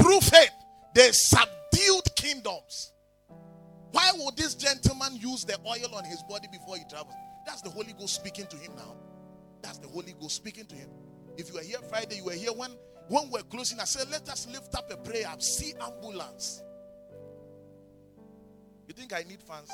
[0.00, 0.48] Through faith,
[0.94, 2.94] they subdued kingdoms.
[3.90, 7.12] Why would this gentleman use the oil on his body before he travels?
[7.44, 8.96] That's the Holy Ghost speaking to him now.
[9.60, 10.88] That's the Holy Ghost speaking to him.
[11.36, 12.70] If you were here Friday, you were here when
[13.08, 13.78] when we're closing.
[13.78, 15.26] I said, let us lift up a prayer.
[15.38, 16.62] See ambulance.
[18.88, 19.70] You think I need fans?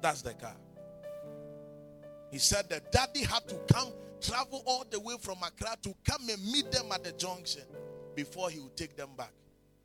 [0.00, 0.54] That's the car.
[2.30, 6.28] He said that daddy had to come, travel all the way from Accra to come
[6.28, 7.64] and meet them at the junction
[8.14, 9.32] before he would take them back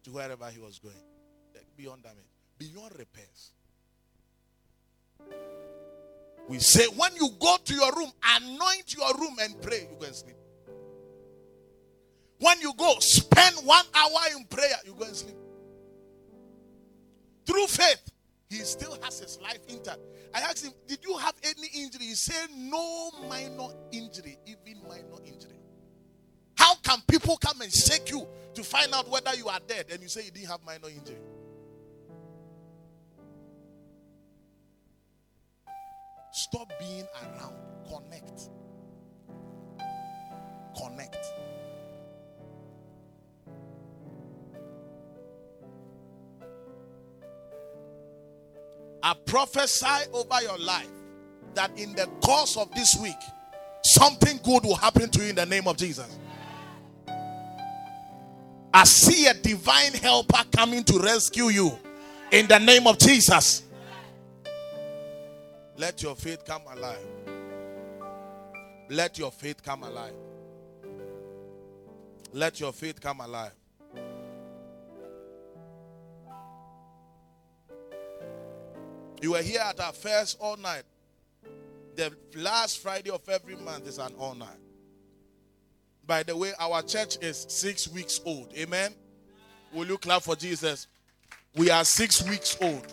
[0.03, 0.95] to wherever he was going.
[1.75, 2.23] Beyond damage,
[2.57, 3.51] beyond repairs.
[6.47, 9.87] We say when you go to your room, anoint your room and pray.
[9.91, 10.35] You go and sleep.
[12.39, 14.75] When you go, spend one hour in prayer.
[14.85, 15.35] You go and sleep.
[17.45, 18.11] Through faith,
[18.49, 19.99] he still has his life intact.
[20.33, 22.07] I asked him, Did you have any injury?
[22.07, 25.59] He said, No minor injury, even minor injury.
[26.55, 30.01] How can people come and shake you to find out whether you are dead and
[30.01, 31.17] you say you didn't have minor injury?
[36.45, 37.55] Stop being around.
[37.89, 38.49] Connect.
[40.77, 41.17] Connect.
[49.01, 50.87] I prophesy over your life
[51.55, 53.15] that in the course of this week,
[53.83, 56.19] something good will happen to you in the name of Jesus.
[58.71, 61.71] I see a divine helper coming to rescue you
[62.31, 63.63] in the name of Jesus.
[65.77, 67.05] Let your faith come alive.
[68.89, 70.13] Let your faith come alive.
[72.31, 73.51] Let your faith come alive.
[79.21, 80.83] You were here at our first all night.
[81.95, 84.59] The last Friday of every month is an all night.
[86.05, 88.53] By the way, our church is six weeks old.
[88.55, 88.93] Amen.
[89.73, 90.87] Will you clap for Jesus?
[91.55, 92.85] We are six weeks old.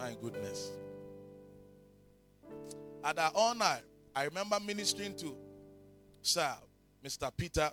[0.00, 0.70] My goodness.
[3.04, 3.80] At our honor,
[4.16, 5.36] I remember ministering to
[6.22, 6.54] Sir
[7.04, 7.30] Mr.
[7.36, 7.70] Peter.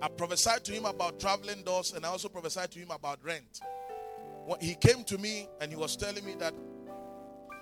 [0.00, 3.60] I prophesied to him about traveling doors and I also prophesied to him about rent.
[4.46, 6.54] When he came to me and he was telling me that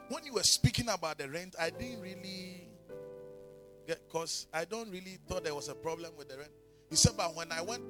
[0.09, 2.69] when you were speaking about the rent, I didn't really
[3.87, 6.51] get because I don't really thought there was a problem with the rent.
[6.91, 7.83] He said, but when I went,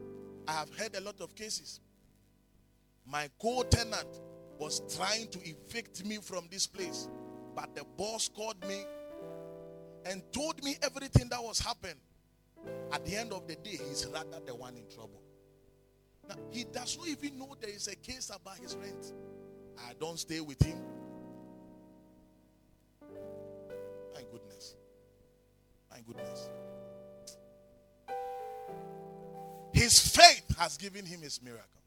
[0.47, 1.81] I have heard a lot of cases.
[3.05, 4.07] My co-tenant
[4.63, 7.09] was trying to evict me from this place,
[7.57, 8.85] but the boss called me
[10.07, 11.97] and told me everything that was happening.
[12.93, 15.21] At the end of the day, he's rather the one in trouble.
[16.29, 19.13] Now, he does not even know there is a case about his rent.
[19.79, 20.81] I don't stay with him.
[24.15, 24.77] My goodness.
[25.91, 26.49] My goodness.
[29.73, 31.82] His faith has given him his miracle.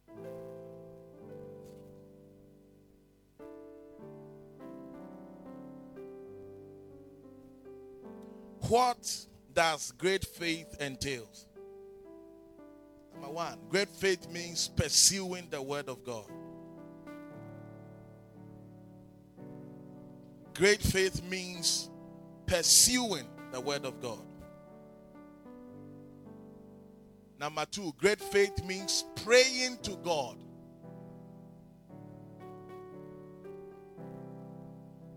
[8.75, 11.45] What does great faith entails?
[13.13, 16.25] Number one, great faith means pursuing the word of God.
[20.53, 21.89] Great faith means
[22.47, 24.19] pursuing the word of God.
[27.39, 30.35] Number two, great faith means praying to God.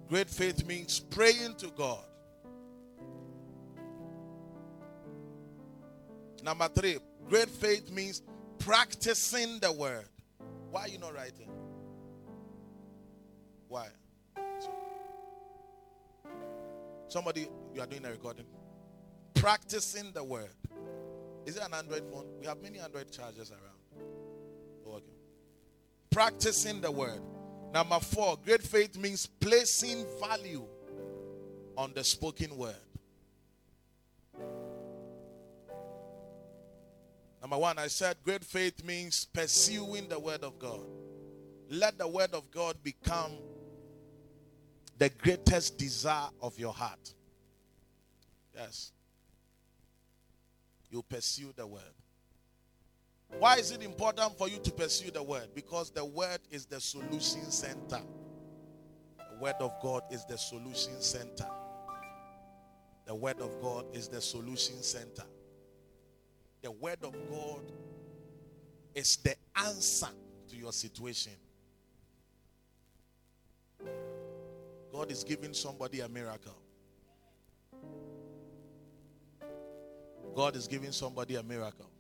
[0.09, 2.04] Great faith means praying to God.
[6.43, 8.22] Number three, great faith means
[8.59, 10.05] practicing the word.
[10.70, 11.51] Why are you not writing?
[13.68, 13.89] Why?
[14.61, 14.74] So-
[17.09, 18.47] somebody, you are doing a recording.
[19.34, 20.51] Practicing the word.
[21.47, 22.26] Is it an Android phone?
[22.41, 24.05] We have many Android chargers around.
[24.86, 25.05] Oh, okay.
[26.11, 27.20] Practicing the word.
[27.72, 30.64] Number four, great faith means placing value
[31.76, 32.74] on the spoken word.
[37.49, 40.84] Number one, I said great faith means pursuing the word of God.
[41.70, 43.38] Let the word of God become
[44.99, 47.14] the greatest desire of your heart.
[48.55, 48.92] Yes.
[50.90, 51.80] You pursue the word.
[53.38, 55.49] Why is it important for you to pursue the word?
[55.55, 58.03] Because the word is the solution center.
[59.32, 61.46] The word of God is the solution center.
[63.07, 65.24] The word of God is the solution center.
[66.62, 67.72] The word of God
[68.94, 70.09] is the answer
[70.48, 71.32] to your situation.
[74.92, 76.56] God is giving somebody a miracle.
[80.34, 81.90] God is giving somebody a miracle.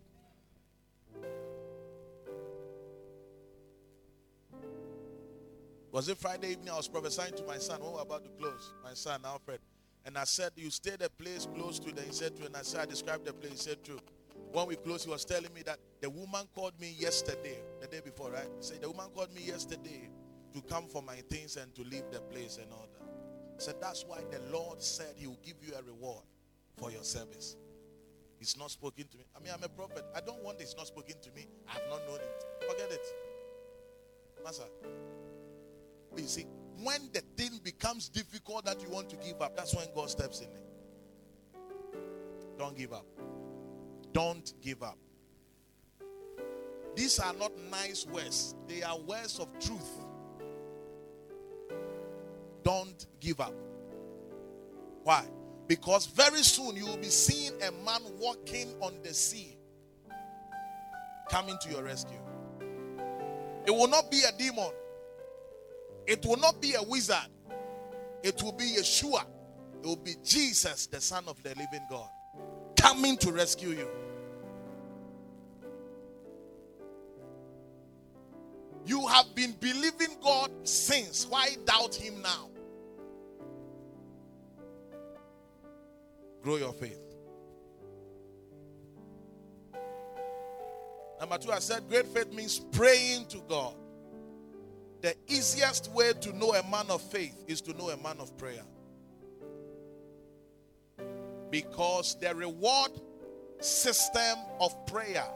[5.90, 6.70] Was it Friday evening?
[6.70, 8.72] I was prophesying to my son oh, were about to close.
[8.84, 9.60] My son, Alfred.
[10.04, 12.62] And I said, You stayed a place close to the he said to and I
[12.62, 13.52] said, I described the place.
[13.52, 13.98] He said, True.
[14.52, 18.00] When we closed, he was telling me that the woman called me yesterday, the day
[18.04, 18.48] before, right?
[18.60, 20.08] Said, The woman called me yesterday
[20.54, 23.62] to come for my things and to leave the place and all that.
[23.62, 26.24] Said, That's why the Lord said he will give you a reward
[26.76, 27.56] for your service.
[28.38, 29.24] He's not spoken to me.
[29.36, 30.04] I mean, I'm a prophet.
[30.14, 31.46] I don't want this not spoken to me.
[31.68, 32.44] I have not known it.
[32.70, 33.04] Forget it.
[34.44, 34.64] Master.
[36.16, 36.46] You see,
[36.82, 40.40] when the thing becomes difficult that you want to give up, that's when God steps
[40.40, 40.64] in it.
[42.56, 43.06] Don't give up.
[44.18, 44.98] Don't give up.
[46.96, 50.04] These are not nice words, they are words of truth.
[52.64, 53.54] Don't give up.
[55.04, 55.24] Why?
[55.68, 59.56] Because very soon you will be seeing a man walking on the sea
[61.30, 62.18] coming to your rescue.
[63.66, 64.72] It will not be a demon,
[66.08, 67.28] it will not be a wizard,
[68.24, 69.24] it will be Yeshua,
[69.80, 72.08] it will be Jesus, the Son of the living God,
[72.76, 73.88] coming to rescue you.
[78.86, 81.26] You have been believing God since.
[81.26, 82.48] Why doubt Him now?
[86.42, 87.00] Grow your faith.
[91.20, 93.74] Number two, I said great faith means praying to God.
[95.00, 98.36] The easiest way to know a man of faith is to know a man of
[98.36, 98.62] prayer.
[101.50, 102.92] Because the reward
[103.60, 105.26] system of prayer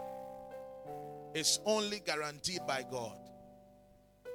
[1.35, 3.17] is only guaranteed by God.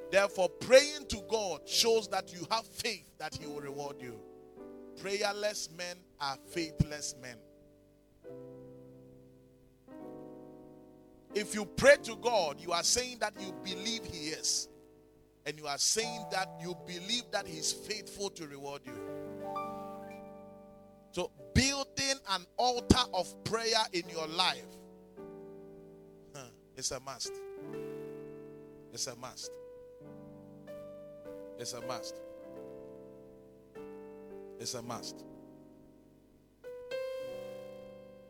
[0.09, 4.19] Therefore, praying to God shows that you have faith that He will reward you.
[5.01, 7.37] Prayerless men are faithless men.
[11.35, 14.69] If you pray to God, you are saying that you believe He is.
[15.45, 18.97] And you are saying that you believe that He's faithful to reward you.
[21.11, 24.65] So, building an altar of prayer in your life
[26.77, 27.31] is a must.
[28.93, 29.51] It's a must.
[31.59, 32.15] It's a must.
[34.59, 35.23] It's a must.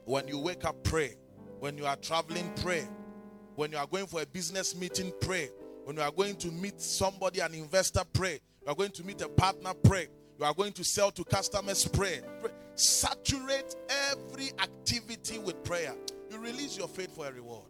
[0.06, 1.16] When you wake up, pray.
[1.60, 2.88] When you are traveling, pray.
[3.56, 5.50] When you are going for a business meeting, pray.
[5.84, 8.40] When you are going to meet somebody, an investor, pray.
[8.62, 10.08] You are going to meet a partner, pray.
[10.40, 12.22] You are going to sell to customers, pray.
[12.42, 12.52] pray.
[12.76, 13.76] Saturate
[14.12, 15.96] every activity with prayer.
[16.30, 17.66] You release your faith for a reward.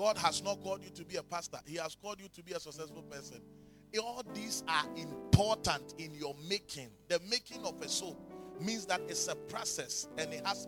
[0.00, 2.52] God has not called you to be a pastor, He has called you to be
[2.52, 3.42] a successful person.
[4.02, 6.88] All these are important in your making.
[7.08, 8.18] The making of a soap
[8.62, 10.66] means that it's a process and it has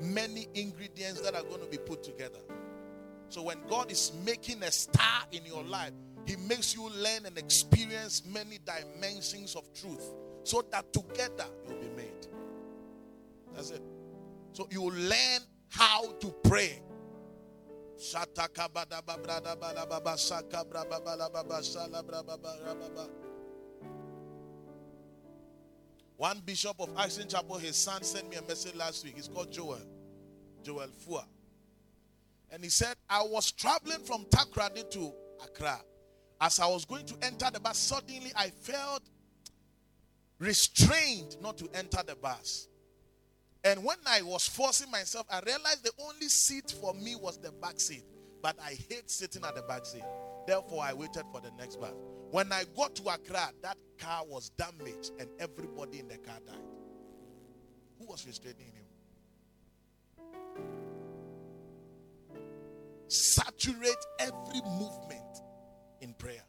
[0.00, 2.38] many ingredients that are going to be put together.
[3.28, 5.92] So when God is making a star in your life,
[6.24, 10.12] He makes you learn and experience many dimensions of truth
[10.44, 12.28] so that together you'll be made.
[13.52, 13.82] That's it.
[14.52, 15.40] So you learn
[15.70, 16.80] how to pray.
[26.16, 29.16] One bishop of Action Chapel, his son sent me a message last week.
[29.16, 29.80] He's called Joel,
[30.62, 31.24] Joel Fua.
[32.50, 35.12] And he said, I was traveling from Takoradi to
[35.44, 35.80] Accra.
[36.40, 39.02] As I was going to enter the bus, suddenly I felt
[40.38, 42.68] restrained not to enter the bus.
[43.64, 47.50] And when I was forcing myself, I realized the only seat for me was the
[47.50, 48.04] back seat.
[48.42, 50.04] But I hate sitting at the back seat.
[50.46, 51.94] Therefore, I waited for the next bus.
[52.30, 56.56] When I got to Accra, that car was damaged and everybody in the car died.
[57.98, 58.84] Who was restraining him?
[63.08, 65.40] Saturate every movement
[66.02, 66.44] in prayer.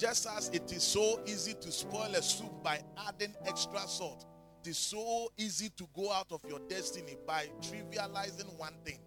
[0.00, 4.24] Just as it is so easy to spoil a soup by adding extra salt,
[4.62, 8.98] it is so easy to go out of your destiny by trivializing one thing.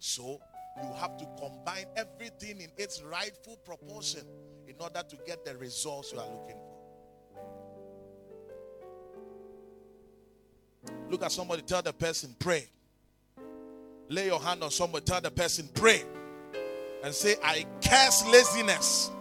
[0.00, 0.40] So,
[0.82, 4.22] you have to combine everything in its rightful proportion
[4.66, 6.74] in order to get the results you are looking for.
[11.08, 12.66] Look at somebody, tell the person, pray.
[14.08, 16.02] Lay your hand on somebody, tell the person, pray.
[17.04, 19.12] And say, I curse laziness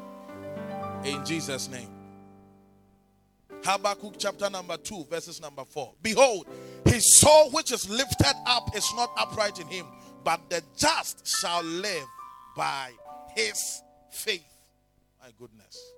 [1.07, 1.89] in Jesus' name.
[3.63, 5.93] Habakkuk chapter number 2, verses number 4.
[6.01, 6.47] Behold,
[6.85, 9.85] his soul which is lifted up is not upright in him,
[10.23, 12.05] but the just shall live
[12.55, 12.91] by
[13.35, 13.81] his
[14.11, 14.43] faith.
[15.21, 15.93] My goodness.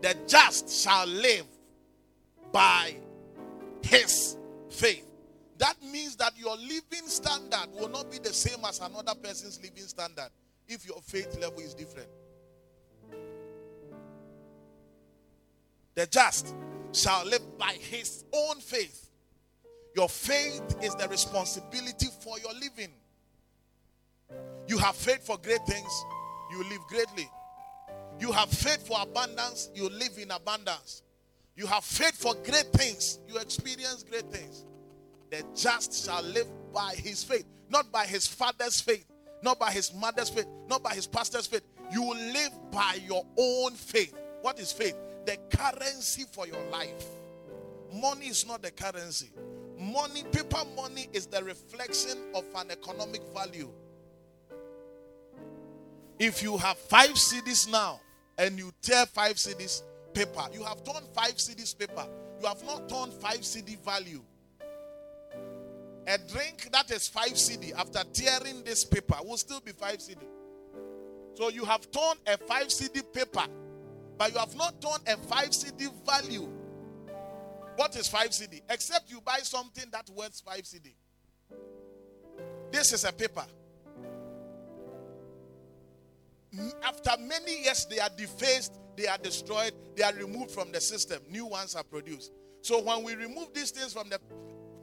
[0.00, 1.46] The just shall live
[2.52, 2.96] by
[3.82, 4.36] his
[4.70, 5.06] faith.
[5.58, 9.84] That means that your living standard will not be the same as another person's living
[9.84, 10.28] standard
[10.68, 12.08] if your faith level is different.
[15.96, 16.54] The just
[16.92, 19.10] shall live by his own faith.
[19.96, 22.92] Your faith is the responsibility for your living.
[24.68, 26.04] You have faith for great things,
[26.50, 27.28] you live greatly.
[28.20, 31.02] You have faith for abundance, you live in abundance.
[31.56, 34.66] You have faith for great things, you experience great things.
[35.30, 39.06] The just shall live by his faith, not by his father's faith,
[39.42, 41.62] not by his mother's faith, not by his pastor's faith.
[41.90, 44.14] You live by your own faith.
[44.42, 44.96] What is faith?
[45.26, 47.04] The currency for your life.
[47.92, 49.30] Money is not the currency.
[49.78, 53.68] Money, paper money, is the reflection of an economic value.
[56.18, 58.00] If you have five cedis now
[58.38, 59.82] and you tear five cedis
[60.14, 62.06] paper, you have torn five cedis paper.
[62.40, 64.22] You have not torn five cedi value.
[66.06, 70.26] A drink that is five cedi after tearing this paper will still be five cedi.
[71.34, 73.44] So you have torn a five cedi paper
[74.18, 76.48] but you have not done a 5 cedi value.
[77.76, 78.62] What is 5 cedi?
[78.70, 80.94] Except you buy something that worth 5 cedi.
[82.70, 83.44] This is a paper.
[86.82, 91.20] After many years, they are defaced, they are destroyed, they are removed from the system.
[91.30, 92.32] New ones are produced.
[92.62, 94.18] So when we remove these things from the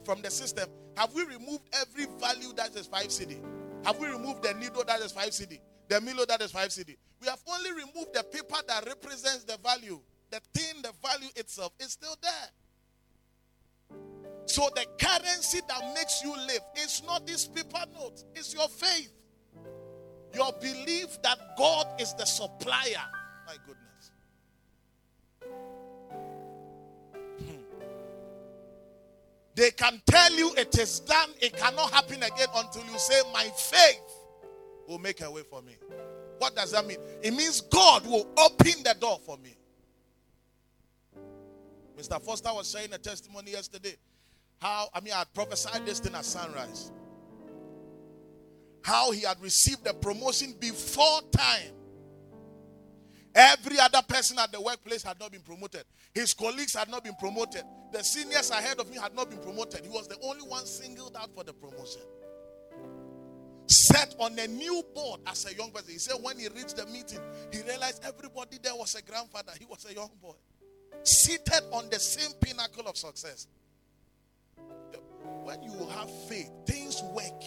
[0.04, 3.42] from the system, have we removed every value that is 5 cedi?
[3.84, 5.60] Have we removed the needle that is 5 cedi?
[5.88, 6.96] The Milo that is 5 cedi?
[7.20, 10.00] We have only removed the paper that represents the value.
[10.30, 12.50] The thing, the value itself is still there.
[14.46, 19.10] So the currency that makes you live is not this paper note, it's your faith.
[20.34, 23.04] Your belief that God is the supplier.
[23.46, 24.10] My goodness.
[27.38, 27.62] Hmm.
[29.54, 33.44] They can tell you it is done, it cannot happen again until you say, My
[33.44, 34.13] faith
[34.88, 35.76] will make a way for me.
[36.38, 36.98] What does that mean?
[37.22, 39.56] It means God will open the door for me.
[41.98, 42.20] Mr.
[42.20, 43.94] Foster was saying a testimony yesterday.
[44.60, 46.90] How, I mean, I prophesied this thing at sunrise.
[48.82, 51.72] How he had received a promotion before time.
[53.34, 55.84] Every other person at the workplace had not been promoted.
[56.14, 57.62] His colleagues had not been promoted.
[57.92, 59.84] The seniors ahead of him had not been promoted.
[59.84, 62.02] He was the only one singled out for the promotion.
[63.74, 65.92] Set on a new board as a young person.
[65.92, 67.18] He said when he reached the meeting,
[67.52, 69.52] he realized everybody there was a grandfather.
[69.58, 70.34] He was a young boy.
[71.02, 73.48] Seated on the same pinnacle of success.
[75.42, 77.42] When you have faith, things work.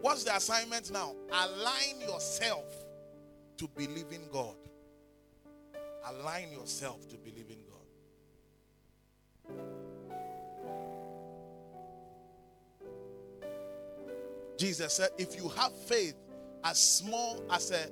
[0.00, 1.14] What's the assignment now?
[1.32, 2.72] Align yourself
[3.56, 4.56] to believe in God.
[6.06, 7.63] Align yourself to believe God.
[14.64, 16.14] Jesus said, if you have faith
[16.64, 17.86] as small as a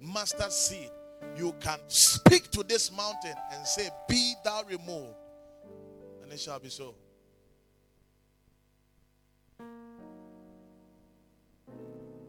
[0.00, 0.88] mustard seed,
[1.36, 5.16] you can speak to this mountain and say, Be thou removed,
[6.22, 6.94] and it shall be so.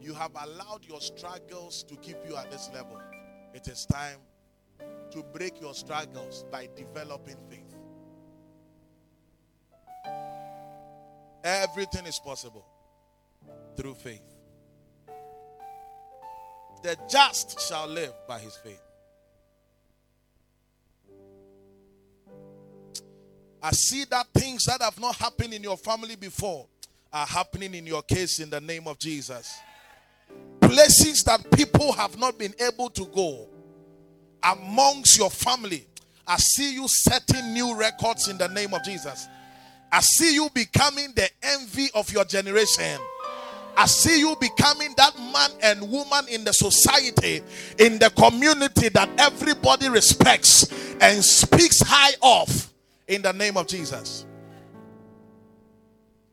[0.00, 3.00] You have allowed your struggles to keep you at this level.
[3.54, 4.18] It is time
[5.12, 7.76] to break your struggles by developing faith.
[11.44, 12.66] Everything is possible
[13.76, 14.22] through faith.
[16.82, 18.80] The just shall live by his faith.
[23.62, 26.66] I see that things that have not happened in your family before
[27.12, 29.58] are happening in your case in the name of Jesus.
[30.60, 33.48] Places that people have not been able to go
[34.42, 35.86] amongst your family.
[36.26, 39.26] I see you setting new records in the name of Jesus.
[39.90, 43.00] I see you becoming the envy of your generation.
[43.76, 47.42] I see you becoming that man and woman in the society,
[47.78, 52.72] in the community that everybody respects and speaks high of
[53.06, 54.24] in the name of Jesus.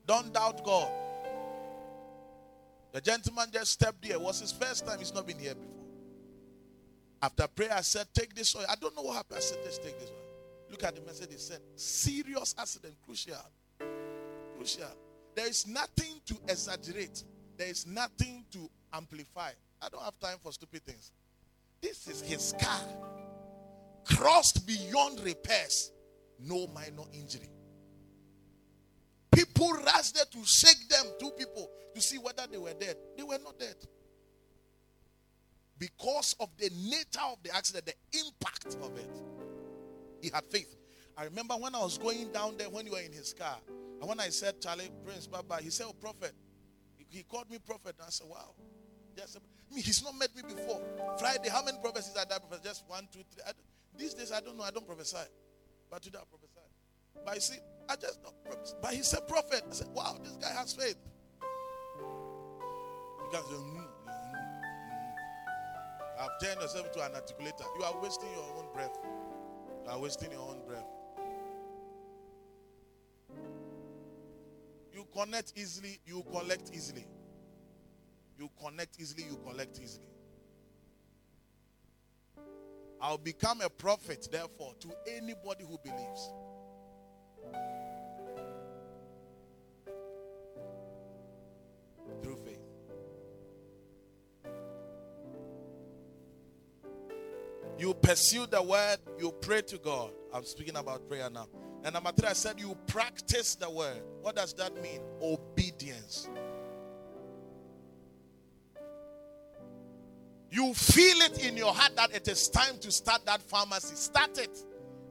[0.06, 0.89] Don't doubt God.
[2.94, 4.16] The gentleman just stepped here.
[4.16, 5.00] It was his first time.
[5.00, 5.74] He's not been here before.
[7.24, 8.66] After prayer, I said, Take this oil.
[8.70, 9.38] I don't know what happened.
[9.38, 10.16] I said, Let's take this oil.
[10.70, 11.32] Look at the message.
[11.32, 13.36] He said, Serious accident, crucial.
[14.58, 14.91] Crucial.
[15.34, 17.24] There is nothing to exaggerate,
[17.58, 19.51] there is nothing to amplify.
[19.82, 21.12] I don't have time for stupid things.
[21.82, 22.80] This is his car.
[24.06, 25.91] Crossed beyond repairs,
[26.39, 27.49] no minor injury.
[29.32, 32.95] People rushed there to shake them, two people, to see whether they were dead.
[33.18, 33.76] They were not dead.
[35.80, 39.10] Because of the nature of the accident, the impact of it.
[40.22, 40.76] He had faith.
[41.18, 44.08] I remember when I was going down there when you were in his car, and
[44.08, 46.34] when I said, Charlie, Prince, bye, he said, Oh, prophet.
[47.14, 47.95] He, he called me prophet.
[47.99, 48.55] And I said, Wow.
[49.76, 50.82] He's not met me before.
[51.20, 52.28] Friday, how many prophecies died?
[52.28, 52.64] Prophet?
[52.64, 53.43] Just one, two, three.
[53.97, 54.64] These days, I don't know.
[54.64, 55.18] I don't prophesy.
[55.89, 56.59] But today, I prophesy.
[57.26, 57.59] But you see,
[57.89, 58.76] I just don't prophesy.
[58.82, 59.64] But he's a prophet.
[59.70, 60.97] I said, Wow, this guy has faith.
[61.99, 65.14] You guys say, mm, mm, mm.
[66.20, 67.66] I've turned yourself to an articulator.
[67.78, 68.97] You are wasting your own breath.
[69.86, 70.86] You are wasting your own breath.
[74.94, 77.06] You connect easily, you collect easily.
[78.38, 80.08] You connect easily, you collect easily.
[83.02, 86.32] I'll become a prophet, therefore, to anybody who believes.
[92.22, 92.60] Through faith.
[97.78, 100.12] You pursue the word, you pray to God.
[100.34, 101.48] I'm speaking about prayer now.
[101.84, 104.02] And number three, I said you practice the word.
[104.22, 105.02] What does that mean?
[105.22, 106.30] Obedience.
[110.50, 113.96] You feel it in your heart that it is time to start that pharmacy.
[113.96, 114.56] Start it.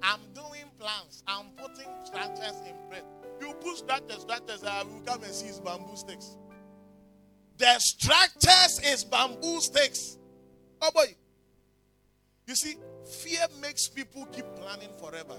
[0.02, 1.22] I'm doing plans.
[1.26, 3.02] I'm putting structures in place.
[3.40, 6.36] You put structures, structures, I will come and see his bamboo sticks.
[7.58, 10.16] The structures is bamboo sticks.
[10.80, 11.16] Oh boy.
[12.46, 15.36] You see, fear makes people keep planning forever.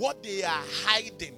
[0.00, 1.36] What they are hiding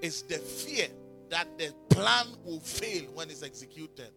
[0.00, 0.86] is the fear
[1.28, 4.10] that the plan will fail when it's executed.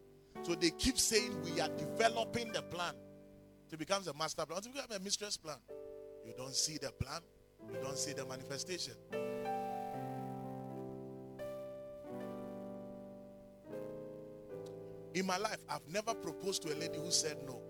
[0.43, 2.93] So they keep saying we are developing the plan
[3.71, 5.57] to become a master plan, to become a mistress plan.
[6.25, 7.19] You don't see the plan.
[7.69, 8.93] you don't see the manifestation.
[15.13, 17.61] In my life, I've never proposed to a lady who said no.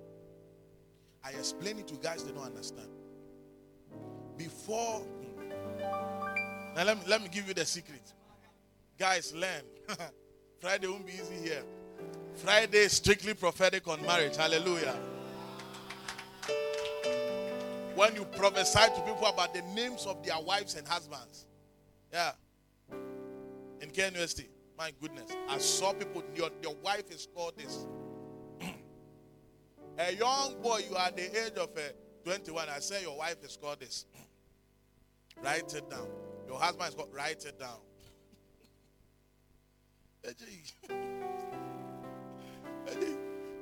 [1.23, 2.89] I explain it to guys they don't understand.
[4.37, 5.01] Before,
[6.75, 8.01] now let me, let me give you the secret.
[8.97, 9.63] Guys, learn.
[10.59, 11.63] Friday won't be easy here.
[12.35, 14.35] Friday is strictly prophetic on marriage.
[14.35, 14.95] Hallelujah.
[17.95, 21.45] When you prophesy to people about the names of their wives and husbands.
[22.13, 22.31] Yeah.
[23.81, 24.45] In KNUST.
[24.77, 25.31] My goodness.
[25.49, 27.85] I saw people, your, your wife is called this.
[29.97, 31.81] a young boy, you are the age of uh,
[32.23, 32.67] 21.
[32.69, 34.05] I say your wife is called this.
[35.43, 36.07] Write it down.
[36.47, 37.79] Your husband is called, write it down.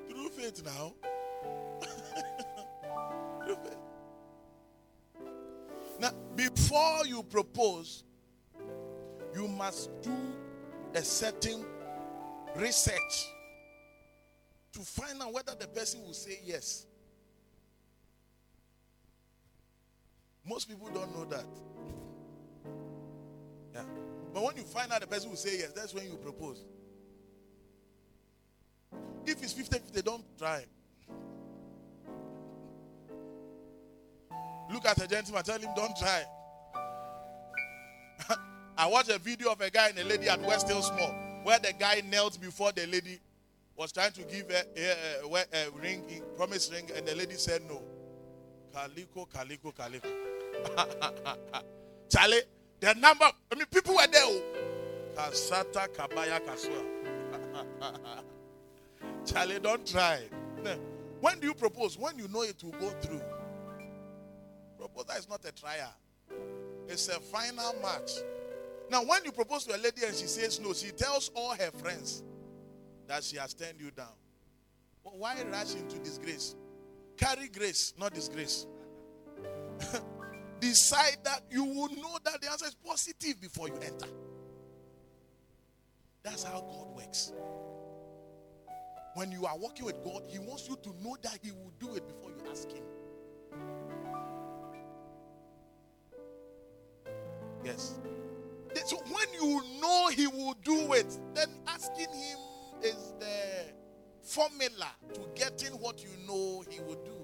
[0.10, 0.94] Through faith now.
[3.46, 3.78] through faith.
[6.00, 8.04] Now, before you propose,
[9.36, 10.16] you must do
[10.94, 11.64] a certain
[12.56, 13.28] research
[14.74, 16.87] to find out whether the person will say yes.
[20.48, 21.46] Most people don't know that.
[23.74, 23.84] Yeah.
[24.34, 26.64] But when you find out the person will say yes, that's when you propose.
[29.26, 30.64] If it's 50 50, don't try.
[34.72, 36.24] Look at a gentleman, tell him, don't try.
[38.78, 41.60] I watched a video of a guy and a lady at West Hills Mall where
[41.60, 43.20] the guy knelt before the lady
[43.76, 46.04] was trying to give a, a, a, a ring,
[46.36, 47.82] promise ring, and the lady said no.
[48.74, 50.37] Kaliko, Kaliko, Kaliko.
[52.10, 52.42] Charlie,
[52.80, 54.22] the number, I mean, people were there.
[54.24, 54.42] oh.
[55.16, 56.40] Kasata, Kabaya.
[59.26, 60.22] Charlie, don't try.
[61.20, 61.98] When do you propose?
[61.98, 63.22] When you know it will go through.
[64.78, 65.94] Proposal is not a trial,
[66.88, 68.12] it's a final match.
[68.90, 71.72] Now, when you propose to a lady and she says no, she tells all her
[71.72, 72.24] friends
[73.08, 74.14] that she has turned you down.
[75.04, 76.56] Why rush into disgrace?
[77.18, 78.68] Carry grace, not disgrace.
[80.60, 84.08] Decide that you will know that the answer is positive before you enter.
[86.24, 87.32] That's how God works.
[89.14, 91.96] When you are working with God, He wants you to know that He will do
[91.96, 92.84] it before you ask Him.
[97.64, 98.00] Yes.
[98.86, 102.38] So when you know He will do it, then asking Him
[102.84, 103.74] is the
[104.22, 107.17] formula to getting what you know He will do.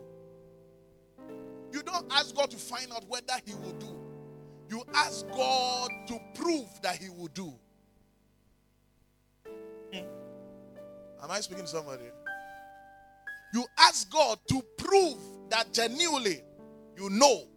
[1.73, 3.99] You don't ask God to find out whether He will do.
[4.69, 7.51] You ask God to prove that He will do.
[9.93, 12.03] Am I speaking to somebody?
[13.53, 15.17] You ask God to prove
[15.49, 16.41] that genuinely
[16.97, 17.47] you know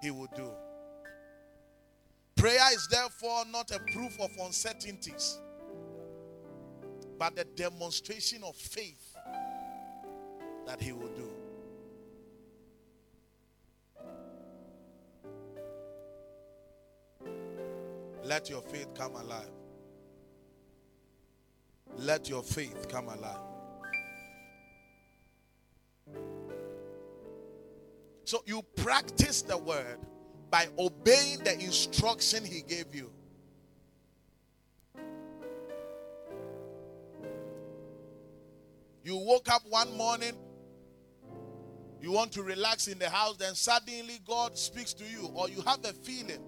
[0.00, 0.50] He will do.
[2.36, 5.38] Prayer is therefore not a proof of uncertainties,
[7.18, 9.16] but a demonstration of faith
[10.66, 11.33] that He will do.
[18.24, 19.50] Let your faith come alive.
[21.98, 23.38] Let your faith come alive.
[28.24, 29.98] So you practice the word
[30.50, 33.10] by obeying the instruction he gave you.
[39.04, 40.32] You woke up one morning,
[42.00, 45.60] you want to relax in the house, then suddenly God speaks to you, or you
[45.60, 46.40] have a feeling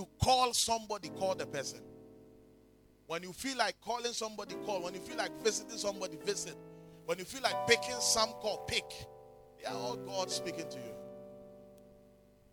[0.00, 1.80] to call somebody, call the person.
[3.06, 4.82] When you feel like calling somebody, call.
[4.82, 6.54] When you feel like visiting somebody, visit.
[7.04, 8.84] When you feel like picking some call, pick.
[9.58, 10.94] They are all God speaking to you.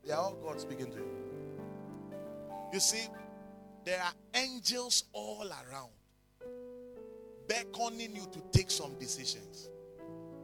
[0.05, 1.11] They are all God speaking to you.
[2.73, 3.07] You see,
[3.85, 5.91] there are angels all around
[7.47, 9.69] beckoning you to take some decisions.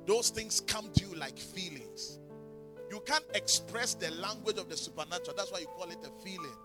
[0.06, 2.20] Those things come to you like feelings.
[2.90, 5.36] You can't express the language of the supernatural.
[5.36, 6.56] That's why you call it a feeling.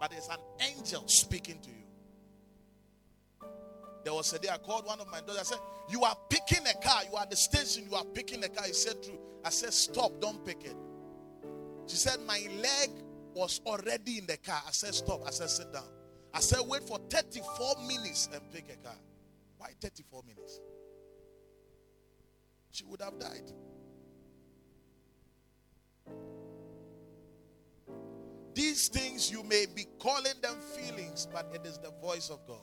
[0.00, 3.48] But it's an angel speaking to you.
[4.02, 5.40] There was a day I called one of my daughters.
[5.40, 5.58] I said,
[5.90, 7.02] You are picking a car.
[7.08, 7.86] You are at the station.
[7.88, 8.66] You are picking a car.
[8.66, 9.18] He said, True.
[9.44, 10.18] I said, Stop.
[10.22, 10.74] Don't pick it.
[11.86, 12.90] She said, My leg
[13.34, 14.62] was already in the car.
[14.66, 15.20] I said, Stop.
[15.26, 15.84] I said, Sit down.
[16.32, 18.96] I said, Wait for 34 minutes and pick a car.
[19.58, 20.60] Why 34 minutes?
[22.70, 23.52] She would have died.
[28.54, 32.62] These things you may be calling them feelings, but it is the voice of God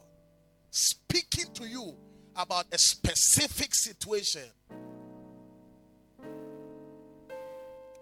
[0.77, 1.95] speaking to you
[2.35, 4.43] about a specific situation.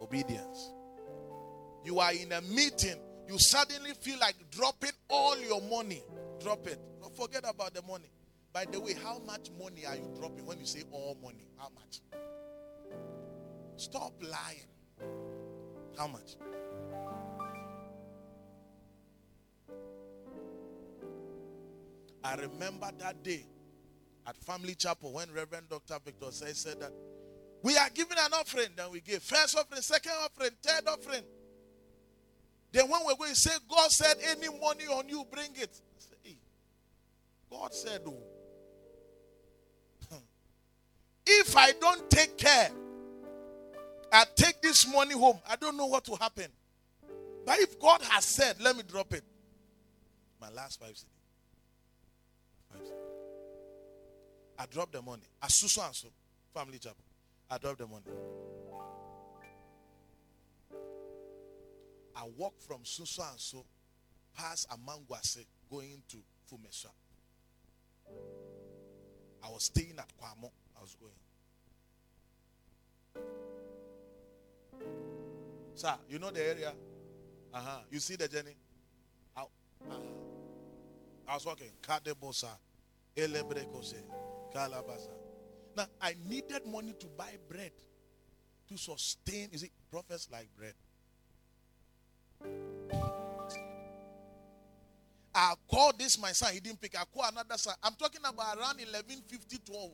[0.01, 0.71] Obedience.
[1.83, 6.03] You are in a meeting, you suddenly feel like dropping all your money.
[6.41, 6.79] Drop it.
[7.15, 8.09] Forget about the money.
[8.51, 11.47] By the way, how much money are you dropping when you say all money?
[11.57, 12.01] How much?
[13.77, 14.67] Stop lying.
[15.97, 16.36] How much?
[22.26, 23.45] I remember that day
[24.26, 25.97] at Family Chapel when Reverend Dr.
[26.03, 26.91] Victor said, said that
[27.61, 31.21] we are giving an offering, then we give first offering, second offering, third offering.
[32.71, 35.80] Then when we're going to say, God said, any money on you, bring it.
[36.23, 36.38] Hey,
[37.49, 38.17] God said, oh.
[41.28, 42.71] If I don't take care,
[44.11, 46.47] I take this money home, I don't know what will happen.
[47.45, 49.23] But if God has said, let me drop it.
[50.41, 51.14] My last five cedi.
[54.58, 55.24] I dropped the money.
[55.41, 56.08] At Suso and so,
[56.53, 57.03] family chapel.
[57.49, 58.03] I dropped the money.
[62.16, 63.66] I walked from Suso and so
[64.36, 66.18] past Amangwase going to
[66.49, 66.91] Fumeswa.
[69.43, 70.49] I was staying at Kwamo.
[70.78, 71.12] I was going.
[75.76, 76.74] Sir, you know the area?
[77.53, 77.80] Uh-huh.
[77.91, 78.56] You see the journey?
[79.36, 79.95] I, uh,
[81.28, 81.72] I was walking.
[81.82, 82.49] Kadebosa,
[83.16, 84.01] Elebrekose,
[84.56, 85.12] Kalabasa.
[85.76, 87.72] Now, I needed money to buy bread
[88.70, 89.49] to sustain.
[89.51, 90.74] Is it prophets like bread?
[95.34, 96.53] I called this my son.
[96.53, 96.97] He didn't pick.
[96.97, 97.76] I called another son.
[97.84, 99.91] I'm talking about around 11, 50, 12.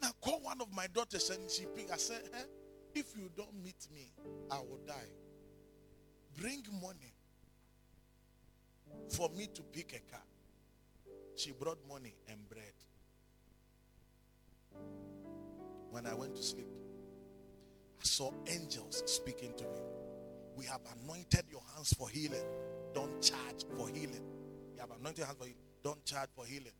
[0.00, 1.90] Now call one of my daughters and she picked.
[1.92, 2.44] I said, eh,
[2.94, 4.10] if you don't meet me,
[4.50, 4.94] I will die.
[6.40, 7.12] Bring money
[9.10, 10.22] for me to pick a car.
[11.36, 12.62] She brought money and bread.
[15.90, 16.68] When I went to sleep,
[18.00, 19.80] I saw angels speaking to me.
[20.56, 22.44] We have anointed your hands for healing.
[22.94, 24.22] Don't charge for healing.
[24.74, 25.60] You have anointed your hands for healing.
[25.82, 26.72] Don't charge for healing.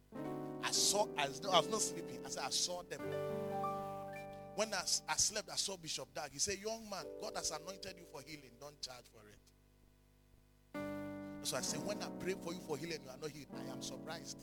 [0.62, 2.20] I saw, I was, I was not sleeping.
[2.24, 3.00] I said, I saw them.
[4.54, 6.30] When I, I slept, I saw Bishop Dag.
[6.32, 8.52] He said, Young man, God has anointed you for healing.
[8.60, 9.33] Don't charge for it.
[11.44, 13.48] So I say, When I pray for you for healing, you are not healed.
[13.54, 14.38] I am surprised.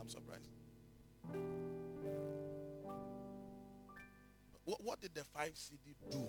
[0.00, 0.48] I'm surprised.
[4.64, 6.24] What, what did the 5 cedi do?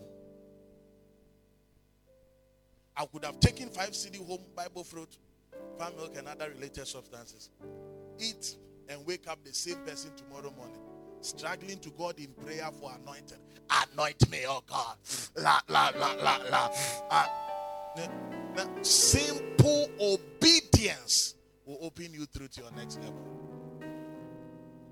[2.97, 5.17] I could have taken 5 cedi home, Bible fruit,
[5.77, 7.51] palm milk, and other related substances.
[8.19, 8.57] Eat
[8.89, 10.79] and wake up the same person tomorrow morning.
[11.21, 13.37] Struggling to God in prayer for anointing.
[13.69, 14.97] Anoint me, oh God.
[15.37, 16.71] La, la, la, la, la.
[17.09, 17.27] Uh,
[18.57, 21.35] n- n- simple obedience
[21.65, 23.23] will open you through to your next level.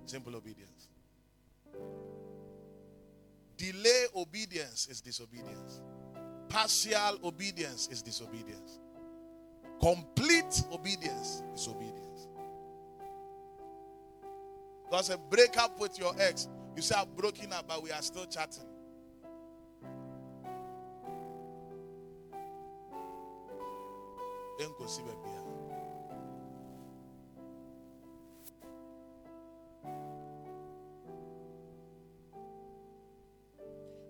[0.05, 0.89] Simple obedience.
[3.57, 5.81] Delay obedience is disobedience.
[6.49, 8.79] Partial obedience is disobedience.
[9.79, 12.27] Complete obedience is obedience.
[14.89, 16.47] God said, break up with your ex.
[16.75, 18.70] You say, I've broken up, but we are still chatting.
[24.69, 25.01] Go see.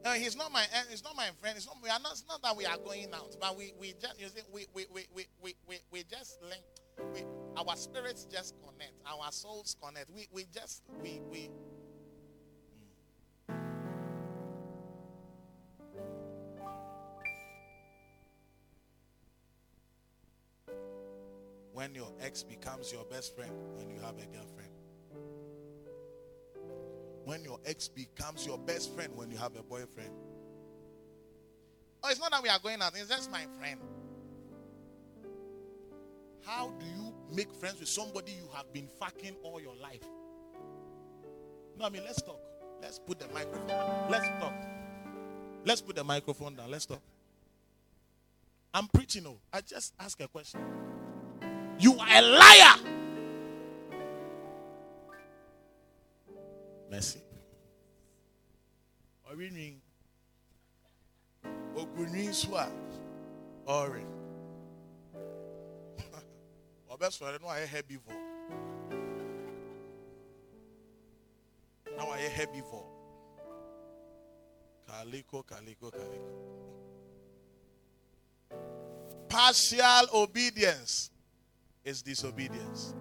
[0.03, 1.55] No, he's not my eh, he's not my friend.
[1.55, 3.93] It's not we are not it's not that we are going out, but we we
[4.01, 6.63] just you see, we, we, we, we, we, we, we just link
[7.13, 7.23] we
[7.55, 10.09] our spirits just connect, our souls connect.
[10.09, 11.49] We we just we we
[21.81, 24.69] when your ex becomes your best friend when you have a girlfriend.
[27.25, 30.11] When your ex becomes your best friend when you have a boyfriend.
[32.03, 33.79] Oh, it's not that we are going out, it's just my friend.
[36.45, 40.05] How do you make friends with somebody you have been fucking all your life?
[41.79, 42.41] No, I mean, let's talk.
[42.79, 44.11] Let's put the microphone.
[44.11, 44.53] Let's talk.
[45.65, 46.69] Let's put the microphone down.
[46.69, 47.01] Let's talk.
[48.71, 49.25] I'm preaching.
[49.25, 50.61] Oh, I just ask a question.
[51.81, 52.75] You are a liar.
[56.91, 57.19] Mercy.
[59.27, 59.79] Orinrin.
[61.75, 62.67] Ogunrin swa.
[63.65, 64.05] Ori.
[66.93, 68.17] Ọbẹ̀ sọ̀rọ̀ ní wàá heavy for.
[71.97, 72.85] Now heavy for.
[74.87, 76.31] Kaliko, kaliko, kaliko.
[79.29, 81.10] Partial obedience
[81.83, 82.93] is disobedience.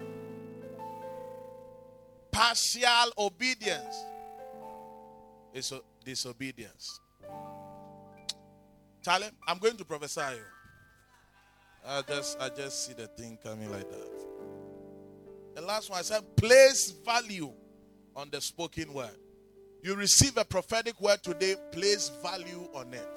[2.33, 3.97] Partial obedience
[5.53, 5.73] is,
[6.05, 7.01] Disobedience.
[9.03, 10.43] Charlie, I'm going to prophesy you.
[11.87, 14.11] I just I just see the thing coming like that.
[15.55, 17.53] The last one I said, place value
[18.15, 19.17] on the spoken word.
[19.83, 23.09] You receive a prophetic word today, place value on it.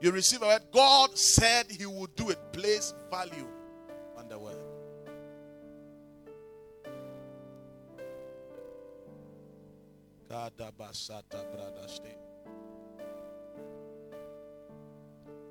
[0.00, 3.48] You receive a word, God said He would do it, place value
[4.16, 4.56] on the word.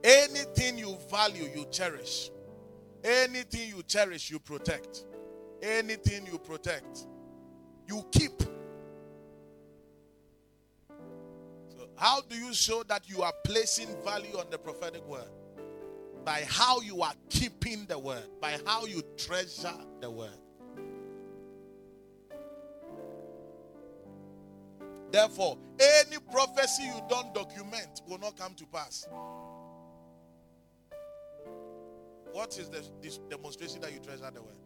[0.03, 2.31] Anything you value, you cherish.
[3.03, 5.05] Anything you cherish, you protect.
[5.61, 7.07] Anything you protect,
[7.87, 8.43] you keep.
[11.97, 15.27] How do you show that you are placing value on the prophetic word?
[16.23, 20.29] By how you are keeping the word, by how you treasure the word.
[25.11, 29.07] Therefore, any prophecy you don't document will not come to pass.
[32.31, 32.83] What is the
[33.29, 34.57] demonstration that you treasure the word?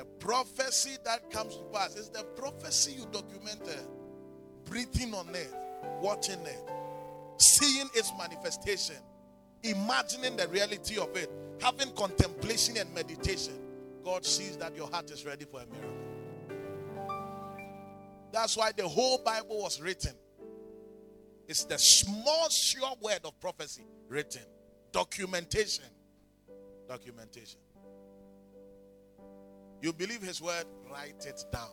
[0.00, 3.86] The prophecy that comes to pass is the prophecy you documented,
[4.64, 5.54] breathing on it,
[6.00, 6.70] watching it,
[7.36, 8.96] seeing its manifestation,
[9.62, 11.30] imagining the reality of it,
[11.60, 13.52] having contemplation and meditation.
[14.02, 15.90] God sees that your heart is ready for a miracle.
[18.32, 20.14] That's why the whole Bible was written.
[21.46, 24.44] It's the small, sure word of prophecy written.
[24.92, 25.84] Documentation.
[26.88, 27.60] Documentation.
[29.82, 31.70] You believe his word, write it down.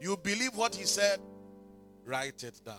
[0.00, 1.18] You believe what he said,
[2.04, 2.76] write it down.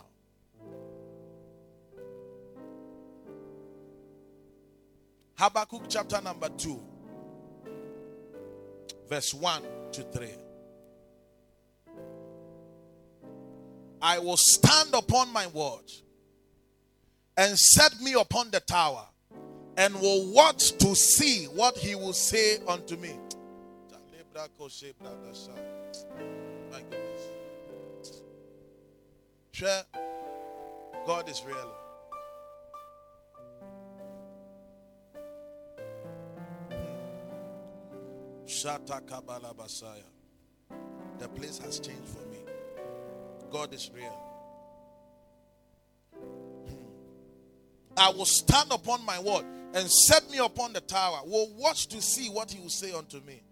[5.38, 6.82] Habakkuk chapter number 2,
[9.10, 10.28] verse 1 to 3.
[14.02, 16.04] I will stand upon my watch
[17.36, 19.08] and set me upon the tower
[19.78, 23.18] and will watch to see what he will say unto me.
[31.06, 31.72] God is real.
[41.20, 42.40] The place has changed for me.
[43.52, 44.18] God is real.
[46.14, 46.76] Hmm.
[47.98, 49.46] I will stand upon my word
[49.76, 51.20] and set me upon the tower.
[51.26, 53.44] Will watch to see what he will say unto me.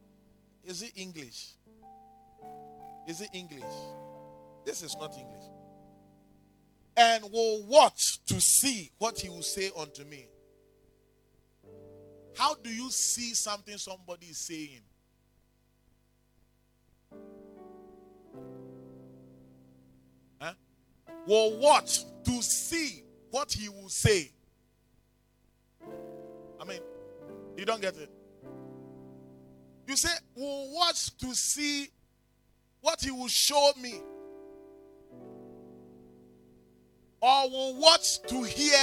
[0.64, 1.50] Is it English?
[3.06, 3.62] Is it English?
[4.66, 5.44] This is not English.
[6.96, 10.28] And will watch to see what he will say unto me.
[12.38, 14.80] How do you see something somebody is saying?
[20.40, 20.54] Huh?
[21.28, 24.32] Will watch to see what he will say.
[26.64, 26.80] I mean,
[27.58, 28.10] you don't get it.
[29.86, 31.90] You say, we'll watch to see
[32.80, 34.00] what he will show me.
[37.22, 38.80] Or will watch to hear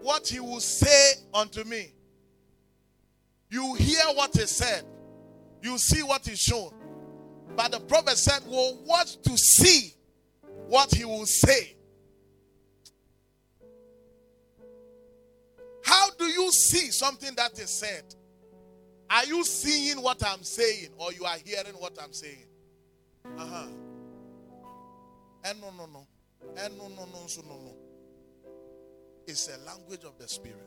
[0.00, 1.92] what he will say unto me.
[3.50, 4.84] You hear what he said,
[5.62, 6.72] you see what is shown.
[7.54, 9.94] But the prophet said, will watch to see
[10.68, 11.75] what he will say.
[16.18, 18.04] Do you see something that is said?
[19.08, 22.46] Are you seeing what I'm saying or you are hearing what I'm saying?
[23.38, 23.66] Uh-huh.
[25.44, 26.06] And no, no, no.
[26.56, 27.74] And no, no, no, so no, no.
[29.26, 30.66] It's a language of the spirit.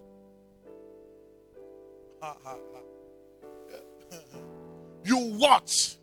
[2.21, 4.17] Ha, ha, ha.
[5.03, 5.97] you watch.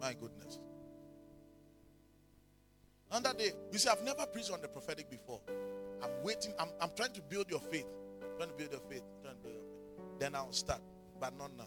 [0.00, 0.58] My goodness.
[3.10, 5.40] Another day, you see, I've never preached on the prophetic before.
[6.04, 6.52] I'm waiting.
[6.58, 7.86] I'm, I'm trying to build your faith.
[8.36, 9.02] trying to build your faith.
[9.22, 10.18] Trying to build your faith.
[10.18, 10.80] Then I'll start.
[11.18, 11.66] But not now.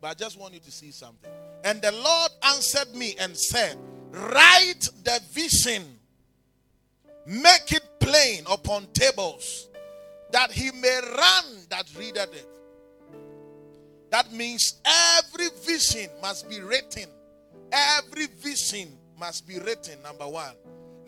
[0.00, 1.30] But I just want you to see something.
[1.64, 3.76] And the Lord answered me and said,
[4.10, 5.84] Write the vision,
[7.26, 9.68] make it plain upon tables,
[10.30, 12.48] that he may run that readeth it.
[14.10, 14.80] That means
[15.18, 17.04] every vision must be written.
[17.70, 18.88] Every vision
[19.18, 20.54] must be written, number one.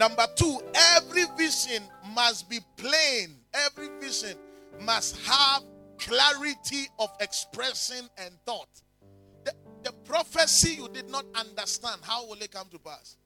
[0.01, 0.59] Number two,
[0.97, 1.83] every vision
[2.15, 3.37] must be plain.
[3.53, 4.35] Every vision
[4.81, 5.63] must have
[5.99, 8.71] clarity of expression and thought.
[9.45, 9.53] The,
[9.83, 13.19] the prophecy you did not understand, how will it come to pass?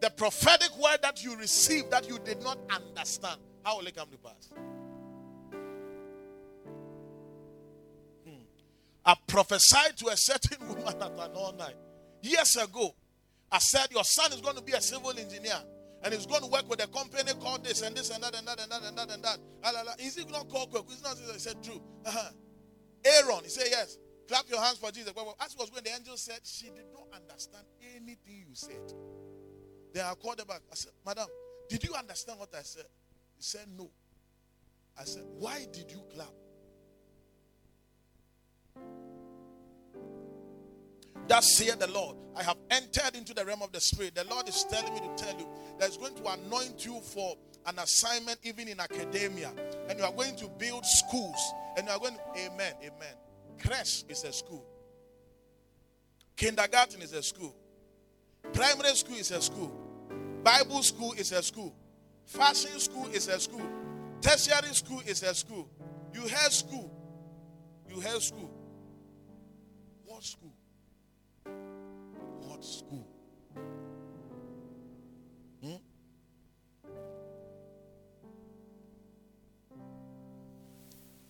[0.00, 4.08] The prophetic word that you received that you did not understand, how will it come
[4.10, 4.50] to pass?
[8.24, 8.44] Hmm.
[9.04, 11.74] I prophesied to a certain woman at an all night
[12.22, 12.94] years ago
[13.50, 15.60] I said, Your son is going to be a civil engineer
[16.02, 18.46] and he's going to work with a company called this and this and that and
[18.46, 19.38] that and that and that and that.
[19.64, 19.92] La.
[19.98, 20.84] He not called quick?
[20.88, 21.16] He's not.
[21.32, 21.82] I said, True.
[22.04, 22.30] Uh-huh.
[23.04, 23.98] Aaron, he said, Yes.
[24.28, 25.12] Clap your hands for Jesus.
[25.40, 27.64] As he was when the angel said, She did not understand
[27.96, 28.92] anything you said.
[29.92, 30.62] Then I called her back.
[30.70, 31.26] I said, Madam,
[31.68, 32.86] did you understand what I said?
[33.36, 33.90] He said, No.
[34.98, 36.32] I said, Why did you clap?
[41.28, 44.14] Thus saith the Lord, I have entered into the realm of the Spirit.
[44.14, 45.46] The Lord is telling me to tell you
[45.78, 47.36] that He's going to anoint you for
[47.66, 49.52] an assignment even in academia.
[49.88, 51.52] And you are going to build schools.
[51.76, 53.14] And you are going to, amen, amen.
[53.58, 54.64] Creche is a school.
[56.36, 57.56] Kindergarten is a school.
[58.52, 59.72] Primary school is a school.
[60.44, 61.74] Bible school is a school.
[62.26, 63.66] Fashion school is a school.
[64.20, 65.68] Tertiary school is a school.
[66.14, 66.90] You have school.
[67.88, 68.50] You have school.
[70.04, 70.52] What school?
[72.56, 73.06] What school?
[75.62, 75.76] Hmm?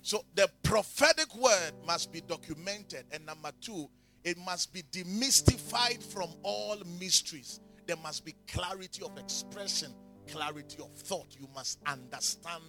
[0.03, 3.07] So the prophetic word must be documented.
[3.11, 3.89] And number two,
[4.23, 7.59] it must be demystified from all mysteries.
[7.87, 9.93] There must be clarity of expression,
[10.29, 11.35] clarity of thought.
[11.37, 12.63] You must understand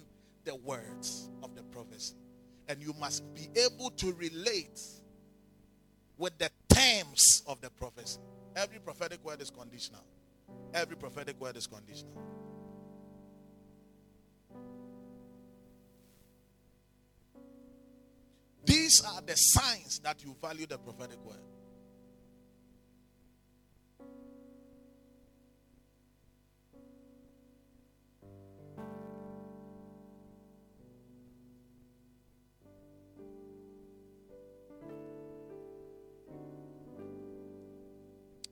[0.44, 2.16] the words of the prophecy.
[2.68, 4.80] And you must be able to relate
[6.16, 8.18] with the terms of the prophecy.
[8.58, 10.02] Every prophetic word is conditional.
[10.74, 12.20] Every prophetic word is conditional.
[18.64, 21.38] These are the signs that you value the prophetic word.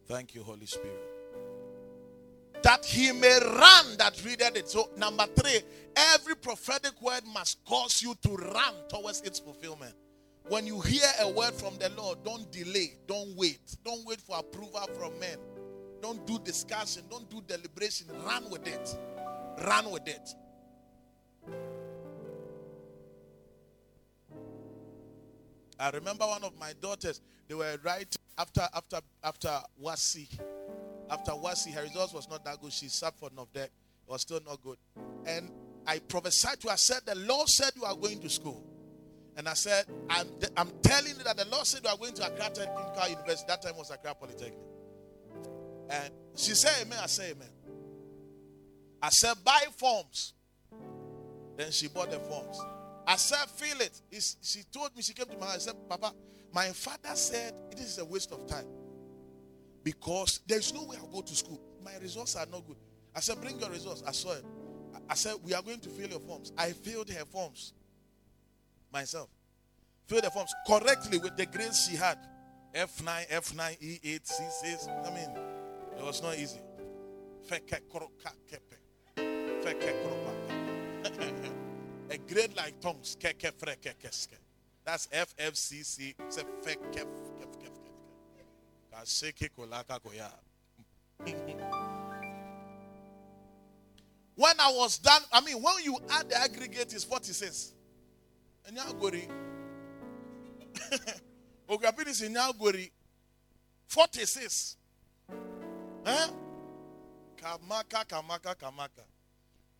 [0.06, 1.02] Thank you, Holy Spirit.
[2.62, 4.68] That he may run that readeth it.
[4.68, 5.60] So, number three,
[5.94, 9.94] every prophetic word must cause you to run towards its fulfillment.
[10.48, 14.38] When you hear a word from the Lord, don't delay, don't wait, don't wait for
[14.38, 15.38] approval from men,
[16.00, 18.06] don't do discussion, don't do deliberation.
[18.24, 18.96] Run with it.
[19.64, 20.34] Run with it.
[25.78, 30.38] I remember one of my daughters, they were writing after after after WASSCE.
[31.10, 32.72] After WASSCE, her results was not that good.
[32.72, 33.64] She sat for NOVDEC.
[33.64, 33.70] It
[34.08, 34.76] was still not good.
[35.24, 35.50] And
[35.86, 38.64] I prophesied to her, said, The Lord said you are going to school.
[39.36, 40.26] And I said, I'm,
[40.56, 43.44] I'm telling you that the Lord said you are going to Accra Technical University.
[43.48, 44.54] That time was Accra Polytechnic.
[45.90, 46.98] And she said, Amen.
[47.00, 47.48] I said, Amen.
[49.02, 50.34] I said, Buy forms.
[51.56, 52.58] Then she bought the forms.
[53.06, 54.00] I said, Feel it.
[54.42, 55.56] She told me, she came to my house.
[55.56, 56.12] I said, Papa,
[56.56, 58.64] my father said it is a waste of time
[59.84, 61.60] because there's no way I'll go to school.
[61.84, 62.78] My results are not good.
[63.14, 64.02] I said, Bring your results.
[64.06, 64.42] I saw it.
[65.06, 66.54] I said, We are going to fill your forms.
[66.56, 67.74] I filled her forms
[68.90, 69.28] myself.
[70.06, 72.16] Filled the forms correctly with the grades she had
[72.74, 75.06] F9, F9, E8, C6.
[75.06, 75.28] I mean,
[75.98, 76.60] it was not easy.
[82.08, 83.18] A grade like tongues.
[84.86, 86.14] That's FFCC.
[86.20, 87.08] It's a fake kef
[87.40, 87.74] kef kef
[88.38, 88.46] kef.
[88.94, 89.98] Kaseke kolaka.
[94.36, 97.72] When I was done, I mean, when you add the aggregate, is 46.
[98.66, 99.26] And now gori.
[101.68, 102.92] Ogapin is in now gori.
[103.88, 104.76] 46.
[106.04, 106.28] Huh?
[107.36, 109.04] Kamaka, kamaka, kamaka.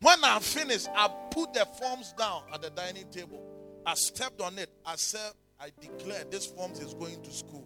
[0.01, 3.56] When I finished, I put the forms down at the dining table.
[3.87, 4.69] I stepped on it.
[4.85, 7.65] I said, I declare this forms is going to school.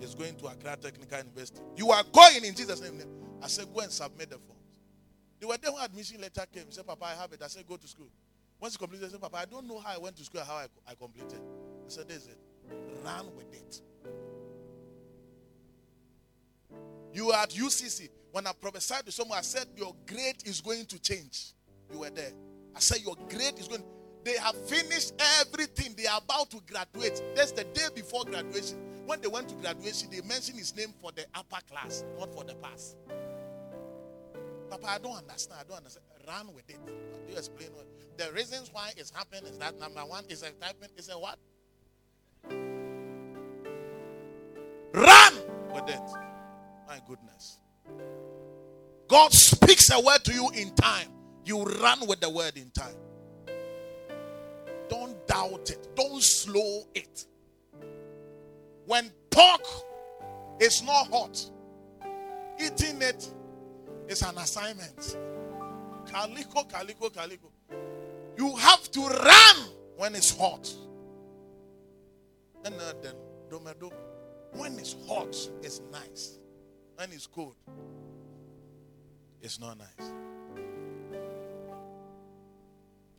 [0.00, 1.60] It's going to Accra Technical University.
[1.76, 3.02] You are going in Jesus' name.
[3.42, 4.62] I said, go and submit the forms.
[5.40, 6.66] They were there when admission letter came.
[6.66, 7.42] He said, Papa, I have it.
[7.42, 8.08] I said, go to school.
[8.60, 10.54] Once you completed, I said, Papa, I don't know how I went to school, how
[10.54, 11.40] I, I completed.
[11.40, 12.38] I said, this is it.
[13.04, 13.80] Run with it.
[17.12, 18.10] You were at UCC.
[18.30, 21.52] When I prophesied to someone, I said, Your grade is going to change.
[21.90, 22.32] You were there.
[22.76, 23.82] I said, Your grade is going
[24.24, 25.94] they have finished everything.
[25.96, 27.22] They are about to graduate.
[27.34, 28.78] That's the day before graduation.
[29.06, 32.44] When they went to graduation, they mentioned his name for the upper class, not for
[32.44, 32.94] the pass.
[34.68, 35.60] Papa, I don't understand.
[35.60, 36.04] I don't understand.
[36.26, 36.78] Run with it.
[36.84, 37.86] Do you explain what?
[38.18, 41.38] The reasons why it's happening is that number one is a typing, is a what?
[44.92, 45.34] Run
[45.72, 46.02] with it.
[46.86, 47.58] My goodness.
[49.08, 51.08] God speaks a word to you in time.
[51.44, 52.94] You run with the word in time.
[55.46, 55.94] It.
[55.94, 57.26] Don't slow it.
[58.86, 59.62] When pork
[60.60, 61.50] is not hot,
[62.58, 63.30] eating it
[64.08, 65.16] is an assignment.
[66.06, 67.52] Calico, calico, calico.
[68.36, 69.56] You have to run
[69.96, 70.72] when it's hot.
[72.64, 72.70] Uh,
[74.52, 76.38] when it's hot, it's nice.
[76.96, 77.54] When it's cold,
[79.40, 80.12] it's not nice.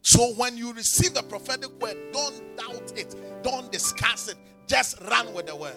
[0.01, 5.34] So when you receive the prophetic word, don't doubt it, don't discuss it, just run
[5.34, 5.76] with the word.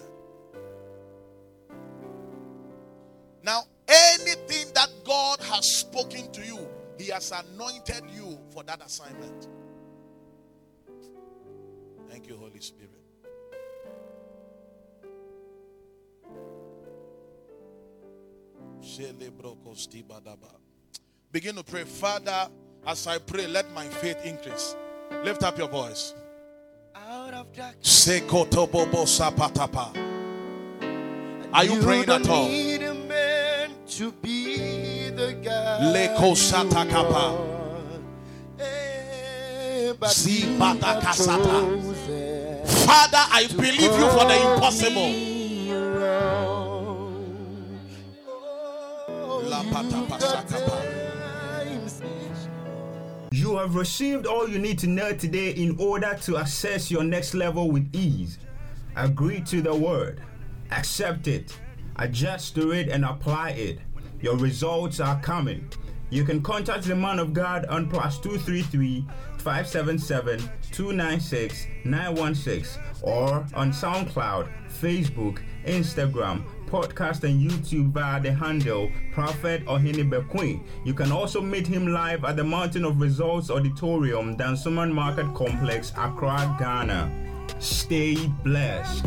[3.43, 6.67] Now, anything that God has spoken to you,
[6.97, 9.47] He has anointed you for that assignment.
[12.09, 12.91] Thank you, Holy Spirit.
[21.31, 22.49] Begin to pray, Father.
[22.85, 24.75] As I pray, let my faith increase.
[25.23, 26.13] Lift up your voice.
[26.93, 28.07] Out of darkness.
[31.53, 32.47] Are you praying don't at all?
[32.47, 35.91] Need a man to be the guy.
[38.59, 41.05] Eh, but Zibata he
[42.85, 45.13] Father, I believe you for the impossible.
[45.71, 47.13] around.
[48.27, 49.41] Oh,
[53.33, 57.33] You have received all you need to know today in order to access your next
[57.33, 58.37] level with ease.
[58.95, 60.21] Agree to the word,
[60.69, 61.57] accept it,
[61.95, 63.79] adjust to it, and apply it.
[64.21, 65.67] Your results are coming.
[66.11, 69.03] You can contact the man of God on plus 233
[69.39, 70.37] 577
[70.71, 74.47] 296 916 or on SoundCloud,
[74.79, 76.43] Facebook, Instagram,
[76.73, 80.59] podcast and YouTube via the handle Prophet Ohene Bekoe.
[80.83, 85.93] You can also meet him live at the Mountain of Results Auditorium, Dansoman Market Complex,
[85.95, 87.11] Accra, Ghana.
[87.59, 89.05] Stay blessed.